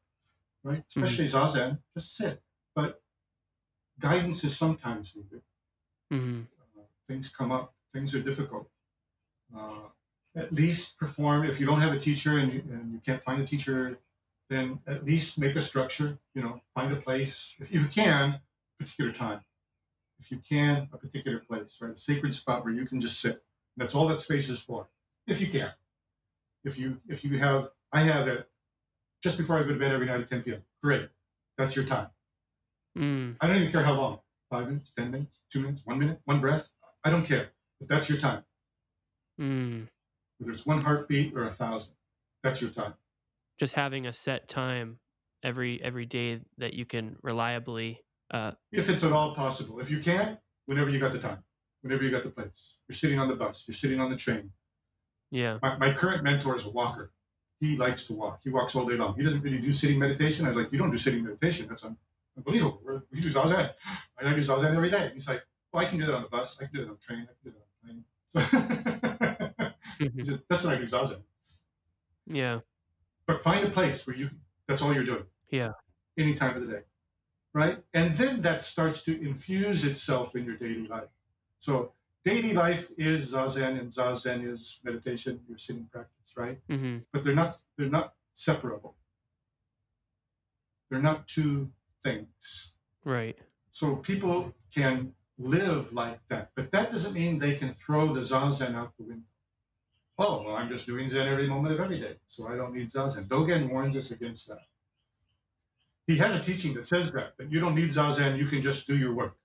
[0.63, 0.85] right?
[0.87, 2.43] Especially zazen, just sit.
[2.75, 3.01] But
[3.99, 5.41] guidance is sometimes needed.
[6.13, 6.41] Mm-hmm.
[6.79, 7.73] Uh, things come up.
[7.91, 8.69] Things are difficult.
[9.57, 9.89] Uh,
[10.37, 11.47] at least perform.
[11.47, 13.99] If you don't have a teacher and you, and you can't find a teacher,
[14.51, 16.19] then at least make a structure.
[16.35, 18.41] You know, find a place if you can,
[18.79, 19.41] particular time.
[20.19, 21.95] If you can, a particular place, right?
[21.95, 23.43] A sacred spot where you can just sit.
[23.81, 24.89] That's all that space is for,
[25.27, 25.73] if you can.
[26.65, 28.47] If you if you have, I have it
[29.23, 30.63] just before I go to bed every night at 10 p.m.
[30.83, 31.09] Great,
[31.57, 32.09] that's your time.
[32.97, 33.37] Mm.
[33.41, 34.21] I don't even care how long,
[34.51, 36.69] five minutes, ten minutes, two minutes, one minute, one breath.
[37.05, 38.45] I don't care, but that's your time.
[39.41, 39.89] Mm.
[40.37, 41.95] Whether it's one heartbeat or a thousand,
[42.43, 42.93] that's your time.
[43.59, 44.99] Just having a set time
[45.43, 48.03] every every day that you can reliably.
[48.31, 49.81] Uh, If it's at all possible.
[49.81, 51.43] If you can't, whenever you got the time,
[51.83, 52.77] whenever you got the place.
[52.89, 54.51] You're sitting on the bus, you're sitting on the train.
[55.31, 55.59] yeah.
[55.63, 57.13] My, my current mentor is a walker.
[57.61, 58.41] He likes to walk.
[58.43, 59.17] He walks all day long.
[59.17, 60.47] He doesn't really do sitting meditation.
[60.47, 61.67] I was like, you don't do sitting meditation.
[61.69, 61.85] That's
[62.37, 62.81] unbelievable.
[62.83, 63.71] We're, do zazen.
[64.19, 65.11] And I do zazen every day.
[65.13, 66.59] He's like, well, I can do that on the bus.
[66.59, 67.29] I can do that on the train.
[67.29, 68.05] I can do that on the plane.
[69.99, 71.23] So he said, that's when I do zazen.
[72.27, 72.61] Yeah.
[73.27, 74.31] But find a place where you,
[74.67, 75.25] that's all you're doing.
[75.51, 75.73] Yeah.
[76.17, 76.83] Any time of the day.
[77.53, 77.79] Right?
[77.93, 81.09] And then that starts to infuse itself in your daily life.
[81.61, 81.93] So
[82.25, 86.59] daily life is zazen and zazen is meditation, your sitting practice, right?
[86.69, 88.97] hmm But they're not they're not separable.
[90.89, 91.71] They're not two
[92.03, 92.75] things.
[93.05, 93.39] Right.
[93.71, 98.75] So people can live like that, but that doesn't mean they can throw the zazen
[98.75, 99.27] out the window.
[100.19, 102.89] Oh, well, I'm just doing Zen every moment of every day, so I don't need
[102.91, 103.27] zazen.
[103.27, 104.67] Dogen warns us against that.
[106.07, 108.87] He has a teaching that says that, that you don't need zazen, you can just
[108.87, 109.37] do your work.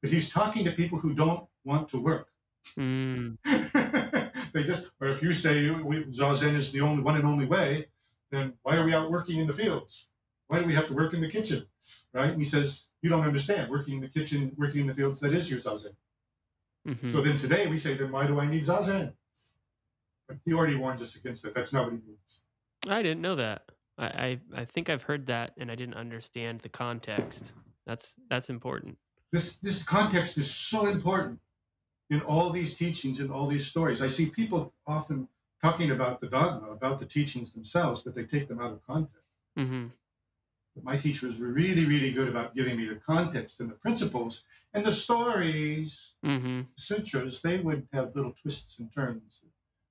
[0.00, 2.28] But he's talking to people who don't want to work.
[2.76, 3.36] Mm.
[4.52, 7.86] they just, or if you say we, zazen is the only one and only way,
[8.30, 10.08] then why are we out working in the fields?
[10.48, 11.66] Why do we have to work in the kitchen?
[12.12, 12.30] Right?
[12.30, 13.70] And he says, you don't understand.
[13.70, 15.94] Working in the kitchen, working in the fields, that is your zazen.
[16.86, 19.12] hmm So then today we say, then why do I need zazen?
[20.26, 21.54] But he already warns us against that.
[21.54, 22.40] That's not what he means.
[22.88, 23.62] I didn't know that.
[23.96, 27.52] I, I I think I've heard that, and I didn't understand the context.
[27.86, 28.98] That's that's important.
[29.32, 31.40] This this context is so important
[32.10, 34.00] in all these teachings and all these stories.
[34.00, 35.28] I see people often
[35.62, 39.24] talking about the dogma, about the teachings themselves, but they take them out of context.
[39.56, 39.86] hmm
[40.74, 44.44] But my teachers were really, really good about giving me the context and the principles
[44.72, 46.14] and the stories.
[46.24, 49.42] hmm Sutras, they would have little twists and turns.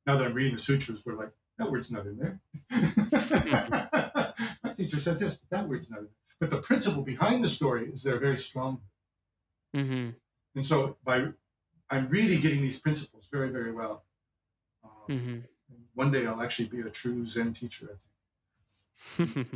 [0.08, 2.40] Now that I'm reading the sutras, we're like, that word's not in there.
[4.64, 6.14] my teacher said this, but that word's not in there.
[6.40, 8.82] But the principle behind the story is they're very strong.
[9.74, 10.20] Hmm
[10.56, 11.34] And so by
[11.90, 14.06] I'm really getting these principles very, very well.
[14.84, 15.48] Um, hmm
[15.94, 18.04] one day I'll actually be a true Zen teacher, I think.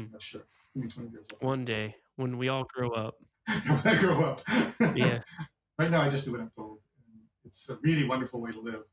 [0.05, 0.43] I'm not sure.
[0.76, 1.41] Maybe 20 years old.
[1.41, 3.16] One day when we all grow up.
[3.68, 4.41] when I grow up.
[4.93, 5.22] Yeah.
[5.78, 6.82] right now, I just do what I'm told.
[7.07, 8.86] And it's a really wonderful way to live.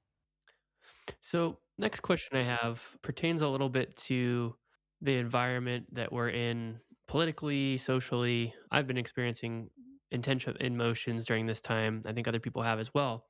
[1.21, 4.57] So, next question I have pertains a little bit to
[5.01, 8.55] the environment that we're in politically, socially.
[8.71, 9.71] I've been experiencing
[10.11, 12.03] intense emotions during this time.
[12.07, 13.27] I think other people have as well.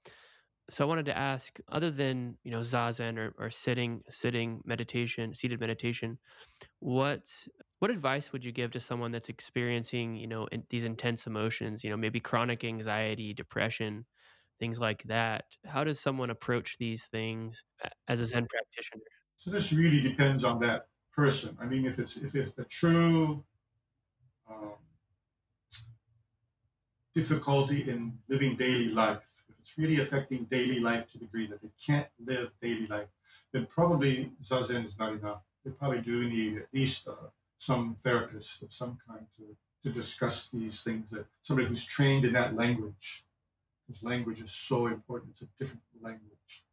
[0.70, 5.34] So I wanted to ask, other than you know zazen or, or sitting, sitting meditation,
[5.34, 6.18] seated meditation,
[6.80, 7.22] what
[7.78, 11.84] what advice would you give to someone that's experiencing you know in, these intense emotions?
[11.84, 14.04] You know, maybe chronic anxiety, depression,
[14.60, 15.44] things like that.
[15.66, 17.64] How does someone approach these things
[18.08, 19.02] as a Zen practitioner?
[19.36, 21.56] So this really depends on that person.
[21.60, 23.44] I mean, if it's if it's a true
[24.50, 24.72] um,
[27.14, 31.62] difficulty in living daily life, if it's really affecting daily life to the degree that
[31.62, 33.08] they can't live daily life,
[33.52, 35.42] then probably zazen is not enough.
[35.64, 40.48] They probably do need at least uh, some therapist of some kind to to discuss
[40.48, 43.24] these things that somebody who's trained in that language,
[43.86, 45.30] because language is so important.
[45.32, 46.64] It's a different language.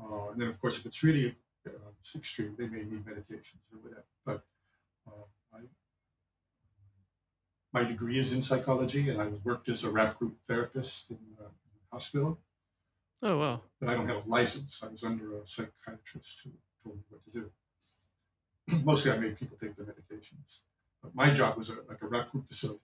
[0.00, 1.34] Uh, and then, of course, if it's really
[1.66, 4.04] uh, extreme, they may need medications or whatever.
[4.24, 4.44] But
[5.06, 5.58] uh, I,
[7.72, 11.44] my degree is in psychology, and I worked as a rap group therapist in, uh,
[11.44, 12.38] in a hospital.
[13.22, 13.60] Oh wow!
[13.78, 14.80] But I don't have a license.
[14.82, 16.50] I was under a psychiatrist who
[16.82, 17.50] told me what to do.
[18.84, 20.60] Mostly, I made people take their medications.
[21.02, 22.78] But my job was a, like a rap group facilitator.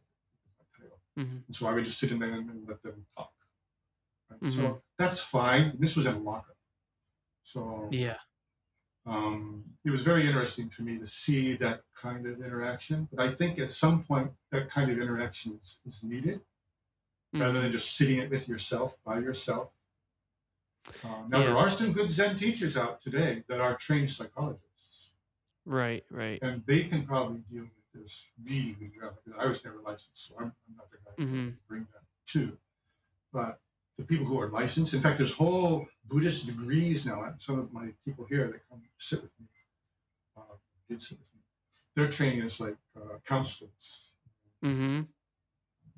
[1.19, 1.39] Mm-hmm.
[1.47, 3.33] And so I would just sit in there and let them talk.
[4.31, 4.41] Right?
[4.41, 4.51] Mhm.
[4.51, 5.75] So that's fine.
[5.79, 6.57] This was in a lockup.
[7.43, 8.19] So Yeah.
[9.07, 13.09] Um, it was very interesting to me to see that kind of interaction.
[13.13, 16.41] But I think at some point that kind of interaction is, is needed
[17.33, 17.63] rather Mhm.
[17.63, 19.71] than just sitting it with yourself by yourself.
[21.05, 25.13] Uh, now there are some good Zen teachers out today that are trained psychologists,
[25.65, 26.05] Right.
[26.11, 26.39] Right.
[26.43, 29.17] and they can probably deal with this really, really well.
[29.25, 31.53] Because I was never licensed, so I'm, I'm not the guy Mhm.
[31.57, 32.59] to bring that to.
[33.33, 33.61] But
[33.99, 37.33] the people who are licensed, in fact, there's whole Buddhist degrees now.
[37.39, 39.47] Some of my people here that come sit with me,
[40.37, 40.43] uh,
[40.89, 41.41] did sit with me.
[41.95, 44.13] They're training as like uh, counselors,
[44.65, 45.03] Mm-hmm.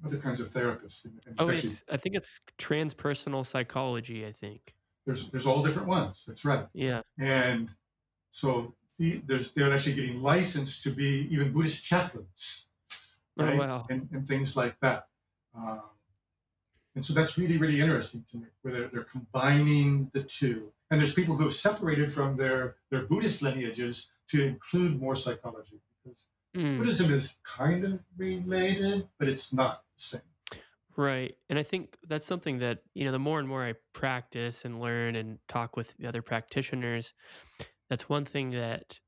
[0.05, 1.05] other kinds of therapists.
[1.05, 1.83] And, it's Oh, actually, it's.
[1.91, 4.27] I think it's transpersonal psychology.
[4.27, 4.75] I think.
[5.07, 6.25] there's there's all different ones.
[6.27, 6.67] That's right.
[6.75, 7.03] Yeah.
[7.19, 7.73] And
[8.31, 12.67] so the, there's they're actually getting licensed to be even Buddhist chaplains,
[13.39, 13.59] Oh right?
[13.59, 13.87] wow.
[13.91, 15.09] and, and things like that.
[15.57, 15.83] Um,
[16.99, 20.73] and so that's really really interesting to me, where they're, they're combining the two.
[20.91, 25.81] And there's people who have separated from their their Buddhist lineages to include more psychology
[26.05, 26.27] because
[26.57, 26.79] Mm.
[26.79, 30.21] Buddhism is kind of related, but it's not the same.
[30.97, 31.37] Right.
[31.49, 34.81] And I think that's something that, you know, the more and more I practice and
[34.81, 37.13] learn and talk with the other practitioners,
[37.89, 38.99] that's one thing that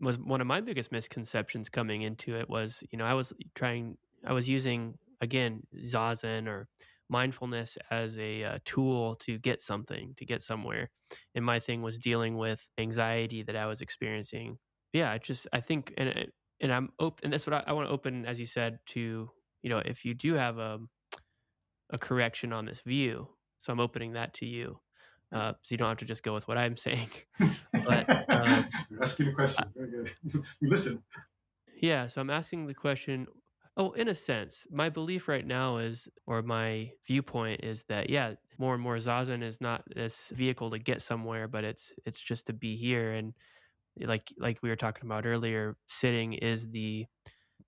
[0.00, 3.98] was one of my biggest misconceptions coming into it was, you know, I was trying,
[4.24, 6.68] I was using, again, Zazen or
[7.14, 10.90] mindfulness as a uh, tool to get something, to get somewhere.
[11.36, 14.58] And my thing was dealing with anxiety that I was experiencing.
[14.92, 16.26] Yeah, I just, I think, and,
[16.60, 19.30] and I'm open, and that's what I, I want to open, as you said, to,
[19.62, 20.80] you know, if you do have a,
[21.90, 23.28] a correction on this view.
[23.60, 24.80] So I'm opening that to you.
[25.32, 27.10] Uh, so you don't have to just go with what I'm saying.
[27.86, 28.66] But, um,
[29.00, 29.64] asking a question.
[29.76, 30.44] Very good.
[30.62, 31.00] listen.
[31.80, 32.08] yeah.
[32.08, 33.28] So I'm asking the question.
[33.76, 38.34] Oh, in a sense, my belief right now is, or my viewpoint is that, yeah,
[38.56, 42.46] more and more zazen is not this vehicle to get somewhere, but it's it's just
[42.46, 43.12] to be here.
[43.12, 43.34] And
[44.00, 47.06] eh, like like we were talking about earlier, sitting is the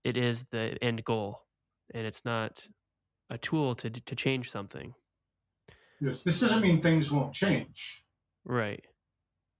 [0.05, 1.47] it is the end goal,
[1.95, 2.69] and it's not
[3.31, 4.95] a tool to to change something.
[6.01, 8.07] Yes, this doesn't mean things won't change.
[8.45, 8.87] Right.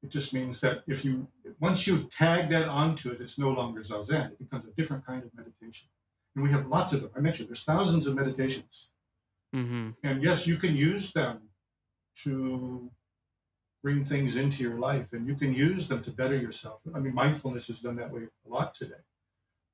[0.03, 1.29] It just means that if you
[1.61, 4.33] once you tag that onto it, it's no longer zazen.
[4.33, 5.89] It becomes a different kind of meditation.
[6.37, 7.11] And we have lots of them.
[7.17, 8.91] I mentioned there's thousands of meditations.
[9.55, 9.91] Mm-hmm.
[10.05, 11.41] And yes, you can use them
[12.23, 12.91] to
[13.83, 16.83] bring things into your life and you can use them to better yourself.
[16.95, 19.03] I mean, mindfulness is done that way a lot today.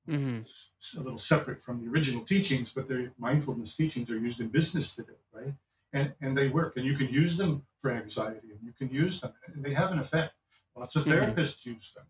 [0.08, 0.38] Mm-hmm.
[0.38, 4.48] It's a little separate from the original teachings, but the mindfulness teachings are used in
[4.48, 5.54] business today, right?
[5.92, 9.20] And, and they work, and you can use them for anxiety, and you can use
[9.20, 10.32] them, and they have an effect.
[10.74, 11.12] Lots of Mhm.
[11.12, 12.06] therapists use them.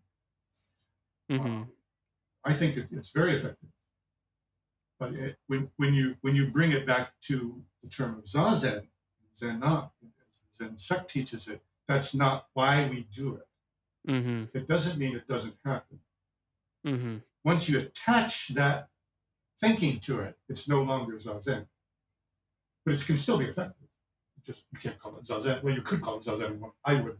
[1.29, 1.45] Mm-hmm.
[1.45, 1.71] Um,
[2.45, 3.69] I think it, it's very effective.
[5.03, 8.87] But it, when, when you when you bring it back to the term of zazen,
[9.35, 9.91] Zen not
[10.55, 11.61] Zen sect teaches it.
[11.89, 14.09] That's not why we do it.
[14.09, 14.57] Mm-hmm.
[14.57, 15.99] It doesn't mean it doesn't happen.
[16.87, 17.17] Mm-hmm.
[17.43, 18.87] Once you attach that
[19.59, 21.65] thinking to it, it's no longer zazen.
[22.85, 23.89] But it can still be effective.
[24.37, 25.61] You just you can't call it zazen.
[25.63, 26.61] Well, you could call it zazen.
[26.85, 27.19] I wouldn't.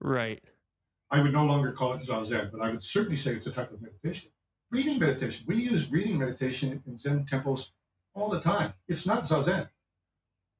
[0.00, 0.44] Right.
[1.10, 3.72] I would no longer call it zazen, but I would certainly say it's a type
[3.72, 4.30] of meditation.
[4.70, 5.44] Breathing meditation.
[5.46, 7.72] We use breathing meditation in Zen temples
[8.14, 8.74] all the time.
[8.88, 9.68] It's not zazen,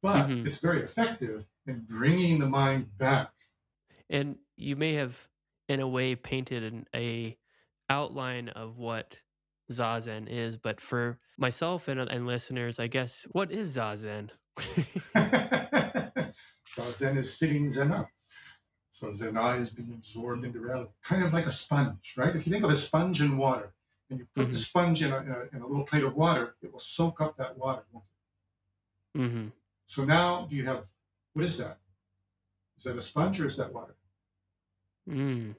[0.03, 0.47] but Mhm.
[0.47, 3.33] it's very effective in bringing the mind back.
[4.09, 5.29] And you may have,
[5.69, 7.37] in a way, painted an a
[7.91, 9.23] outline of what
[9.73, 14.31] zazen is, but for myself and, and listeners, I guess, what is zazen?
[16.77, 18.09] zazen is sitting zen up.
[18.91, 22.35] So zena is being absorbed into reality, kind of like a sponge, right?
[22.35, 23.75] If you think of a sponge in water,
[24.11, 24.57] and you put the Mhm.
[24.69, 27.37] sponge in a, in, a, in a little plate of water, it will soak up
[27.37, 27.85] that water.
[27.93, 28.05] won't
[29.15, 29.19] it?
[29.19, 29.49] mm-hmm.
[29.87, 30.87] So now, do you have
[31.33, 31.79] what is that?
[32.79, 33.95] Is that a sponge or is that water?
[35.09, 35.55] Mm.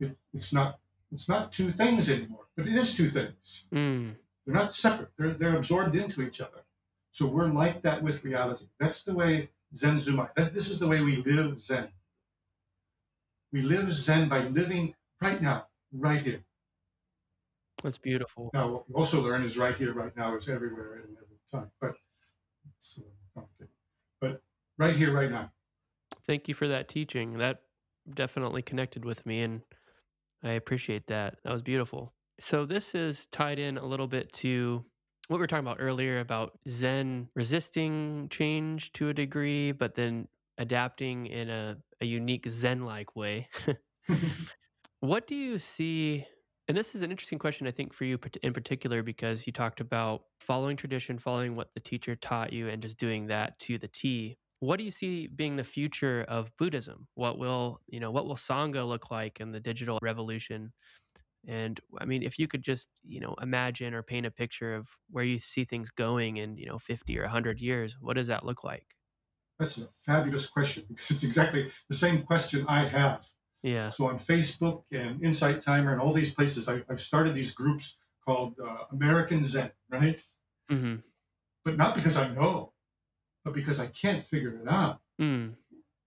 [0.00, 0.78] It, it's not.
[1.12, 3.66] It's not two things anymore, but it is two things.
[3.72, 4.16] Mm.
[4.44, 5.10] They're not separate.
[5.16, 6.64] They're they're absorbed into each other.
[7.12, 8.66] So we're like that with reality.
[8.80, 10.34] That's the way Zen Zumai.
[10.34, 11.88] That, this is the way we live Zen.
[13.52, 16.44] We live Zen by living right now, right here.
[17.84, 18.50] That's beautiful.
[18.54, 21.70] Now, also learn is right here, right now, It's everywhere and every time.
[21.82, 21.92] But
[22.74, 23.02] it's uh,
[23.34, 23.74] complicated.
[24.22, 24.42] But
[24.78, 25.52] right here, right now.
[26.26, 27.36] Thank you for that teaching.
[27.36, 27.60] That
[28.12, 29.60] definitely connected with me, and
[30.42, 31.36] I appreciate that.
[31.44, 32.14] That was beautiful.
[32.40, 34.82] So, this is tied in a little bit to
[35.28, 40.28] what we were talking about earlier about Zen resisting change to a degree, but then
[40.56, 43.48] adapting in a, a unique Zen like way.
[45.00, 46.26] what do you see?
[46.66, 49.80] And this is an interesting question, I think, for you in particular, because you talked
[49.80, 53.88] about following tradition, following what the teacher taught you, and just doing that to the
[53.88, 54.38] T.
[54.60, 57.08] What do you see being the future of Buddhism?
[57.14, 58.10] What will you know?
[58.10, 60.72] What will Sangha look like in the digital revolution?
[61.46, 64.88] And I mean, if you could just, you know, imagine or paint a picture of
[65.10, 68.44] where you see things going in, you know, 50 or 100 years, what does that
[68.46, 68.96] look like?
[69.58, 73.26] That's a fabulous question because it's exactly the same question I have.
[73.64, 73.88] Yeah.
[73.88, 77.96] So on Facebook and Insight Timer and all these places, I, have started these groups
[78.22, 80.20] called uh, American Zen, right?
[80.70, 80.96] Mm-hmm.
[81.64, 82.74] But not because I know,
[83.42, 85.00] but because I can't figure it out.
[85.18, 85.54] Mm.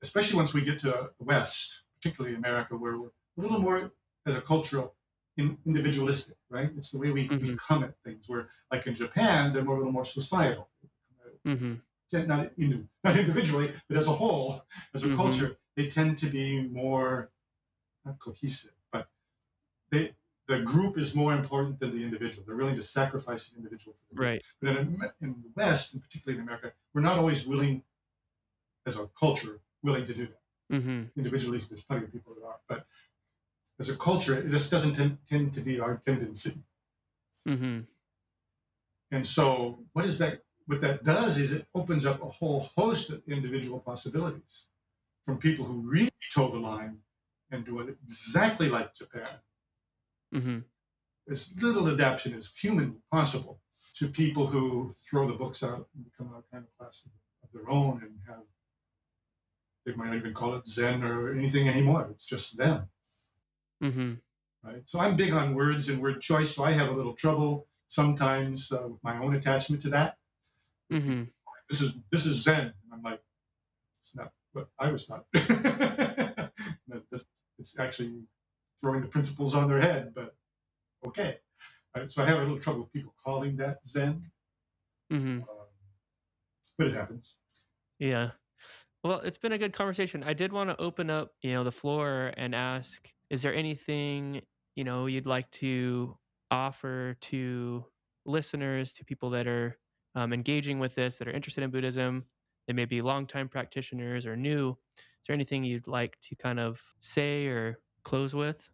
[0.04, 3.92] Especially once we get to the West, particularly America, where we're a little more
[4.28, 4.94] as a cultural
[5.36, 6.70] in, individualistic, right?
[6.78, 7.44] It's the way we, mm-hmm.
[7.44, 8.30] we come at things.
[8.30, 10.70] Where, like in Japan, they're more, a little more societal.
[11.44, 11.74] Mm-hmm.
[12.14, 12.52] Not,
[13.04, 15.16] not individually, but as a whole, as a Mhm.
[15.16, 17.32] culture, they tend to be more
[18.08, 19.08] not cohesive, but
[19.92, 20.14] they
[20.48, 22.46] the group is more important than the individual.
[22.48, 24.30] They're willing to sacrifice an individual for the group.
[24.30, 24.46] Right.
[24.62, 27.84] But in, in the West, and particularly in America, we're not always willing,
[28.86, 30.78] as a culture, willing to do that.
[30.78, 31.04] Mm-hmm.
[31.18, 32.86] Individually, there's plenty of people that are, but
[33.80, 36.64] as a culture, it just doesn't tend, tend to be our tendency.
[37.48, 37.82] Mm-hmm.
[39.12, 40.42] And so, what is that?
[40.66, 44.68] What that does is it opens up a whole host of individual possibilities
[45.24, 46.98] from people who really toe the line
[47.52, 49.30] and do it exactly like Japan.
[50.34, 50.60] Mm-hmm.
[51.30, 53.60] As little adaptation as humanly possible
[53.96, 57.08] to people who throw the books out and become a kind of class
[57.44, 58.44] of their own and have,
[59.86, 62.08] they might not even call it Zen or anything anymore.
[62.12, 62.90] It's just them.
[63.84, 64.14] Mm-hmm.
[64.64, 64.82] Right.
[64.86, 66.56] So I'm big on words and word choice.
[66.56, 70.18] So I have a little trouble sometimes uh, with my own attachment to that.
[70.92, 71.24] Mm-hmm.
[71.70, 72.60] This is this is Zen.
[72.60, 73.22] And I'm like,
[74.04, 75.26] it's not what I was not.
[77.60, 78.24] it's actually
[78.82, 80.36] throwing the principles on their head, but
[81.06, 81.38] okay.
[81.96, 84.32] Right, so I have a little trouble with people calling that Zen,
[85.12, 85.38] Mm-hmm.
[85.38, 85.68] um,
[86.78, 87.38] but it happens.
[87.98, 88.32] Yeah.
[89.04, 90.22] Well, it's been a good conversation.
[90.24, 94.42] I did want to open up, you know, the floor and ask, is there anything,
[94.76, 96.18] you know, you'd like to
[96.52, 97.86] offer to
[98.26, 99.78] listeners, to people that are
[100.14, 102.26] um, engaging with this, that are interested in Buddhism?
[102.68, 104.78] They may be longtime practitioners or new.
[104.98, 108.70] Is there anything you'd like to kind of say or close with?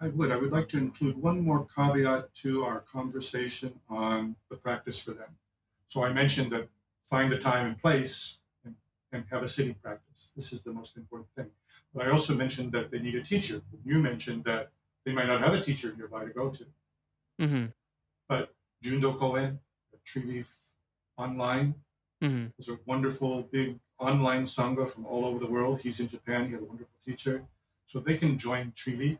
[0.00, 0.32] I would.
[0.32, 5.12] I would like to include one more caveat to our conversation on the practice for
[5.12, 5.36] them.
[5.86, 6.68] So I mentioned that
[7.06, 8.74] find the time and place and,
[9.12, 10.32] and have a sitting practice.
[10.34, 11.50] This is the most important thing.
[11.94, 13.62] But I also mentioned that they need a teacher.
[13.84, 14.72] You mentioned that
[15.04, 16.64] they might not have a teacher nearby to go to.
[17.40, 17.66] Mm-hmm.
[18.28, 19.60] But Jundo Cohen,
[20.04, 20.56] Tree Leaf
[21.16, 21.74] Online,
[22.24, 22.46] Mm-hmm.
[22.58, 25.80] is a wonderful big online sangha from all over the world.
[25.80, 26.46] He's in Japan.
[26.46, 27.44] He had a wonderful teacher.
[27.86, 29.18] So they can join Leaf.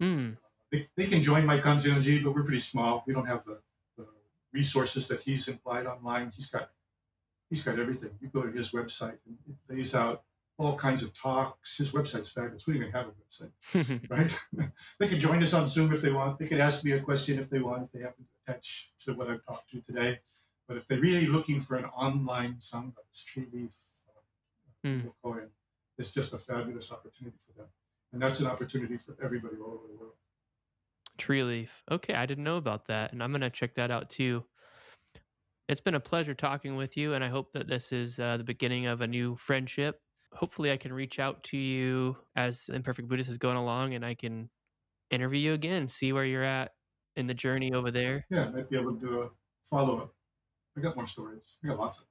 [0.00, 0.36] Mm.
[0.70, 3.02] they, they can join my Kanzeonji, but we're pretty small.
[3.06, 3.58] We don't have the,
[3.96, 4.06] the
[4.52, 6.30] resources that he's implied online.
[6.34, 6.70] He's got
[7.50, 8.10] he's got everything.
[8.20, 10.22] You go to his website and it lays out
[10.56, 11.78] all kinds of talks.
[11.78, 12.66] His website's fabulous.
[12.66, 14.10] We don't even have a website,
[14.56, 14.70] right?
[14.98, 16.38] they can join us on Zoom if they want.
[16.38, 19.14] They can ask me a question if they want, if they happen to attach to
[19.14, 20.20] what I've talked to today.
[20.68, 23.74] But if they're really looking for an online sangha, it's Treeleaf,
[24.84, 25.50] uh, Mm.
[25.98, 27.66] It's just a fabulous opportunity for them.
[28.12, 30.14] And that's an opportunity for everybody all over the world.
[31.18, 31.68] Treeleaf.
[31.90, 34.44] Okay, I didn't know about that, and I'm gonna check that out too.
[35.68, 38.44] It's been a pleasure talking with you, and I hope that this is uh, the
[38.44, 40.00] beginning of a new friendship.
[40.32, 44.14] Hopefully, I can reach out to you as Imperfect Buddhist is going along, and I
[44.14, 44.48] can
[45.10, 46.72] interview you again, see where you're at
[47.16, 48.24] in the journey over there.
[48.30, 49.30] Yeah, I might be able to do a
[49.64, 50.14] follow up.
[50.78, 51.56] I got more stories.
[51.64, 52.04] I got lots of.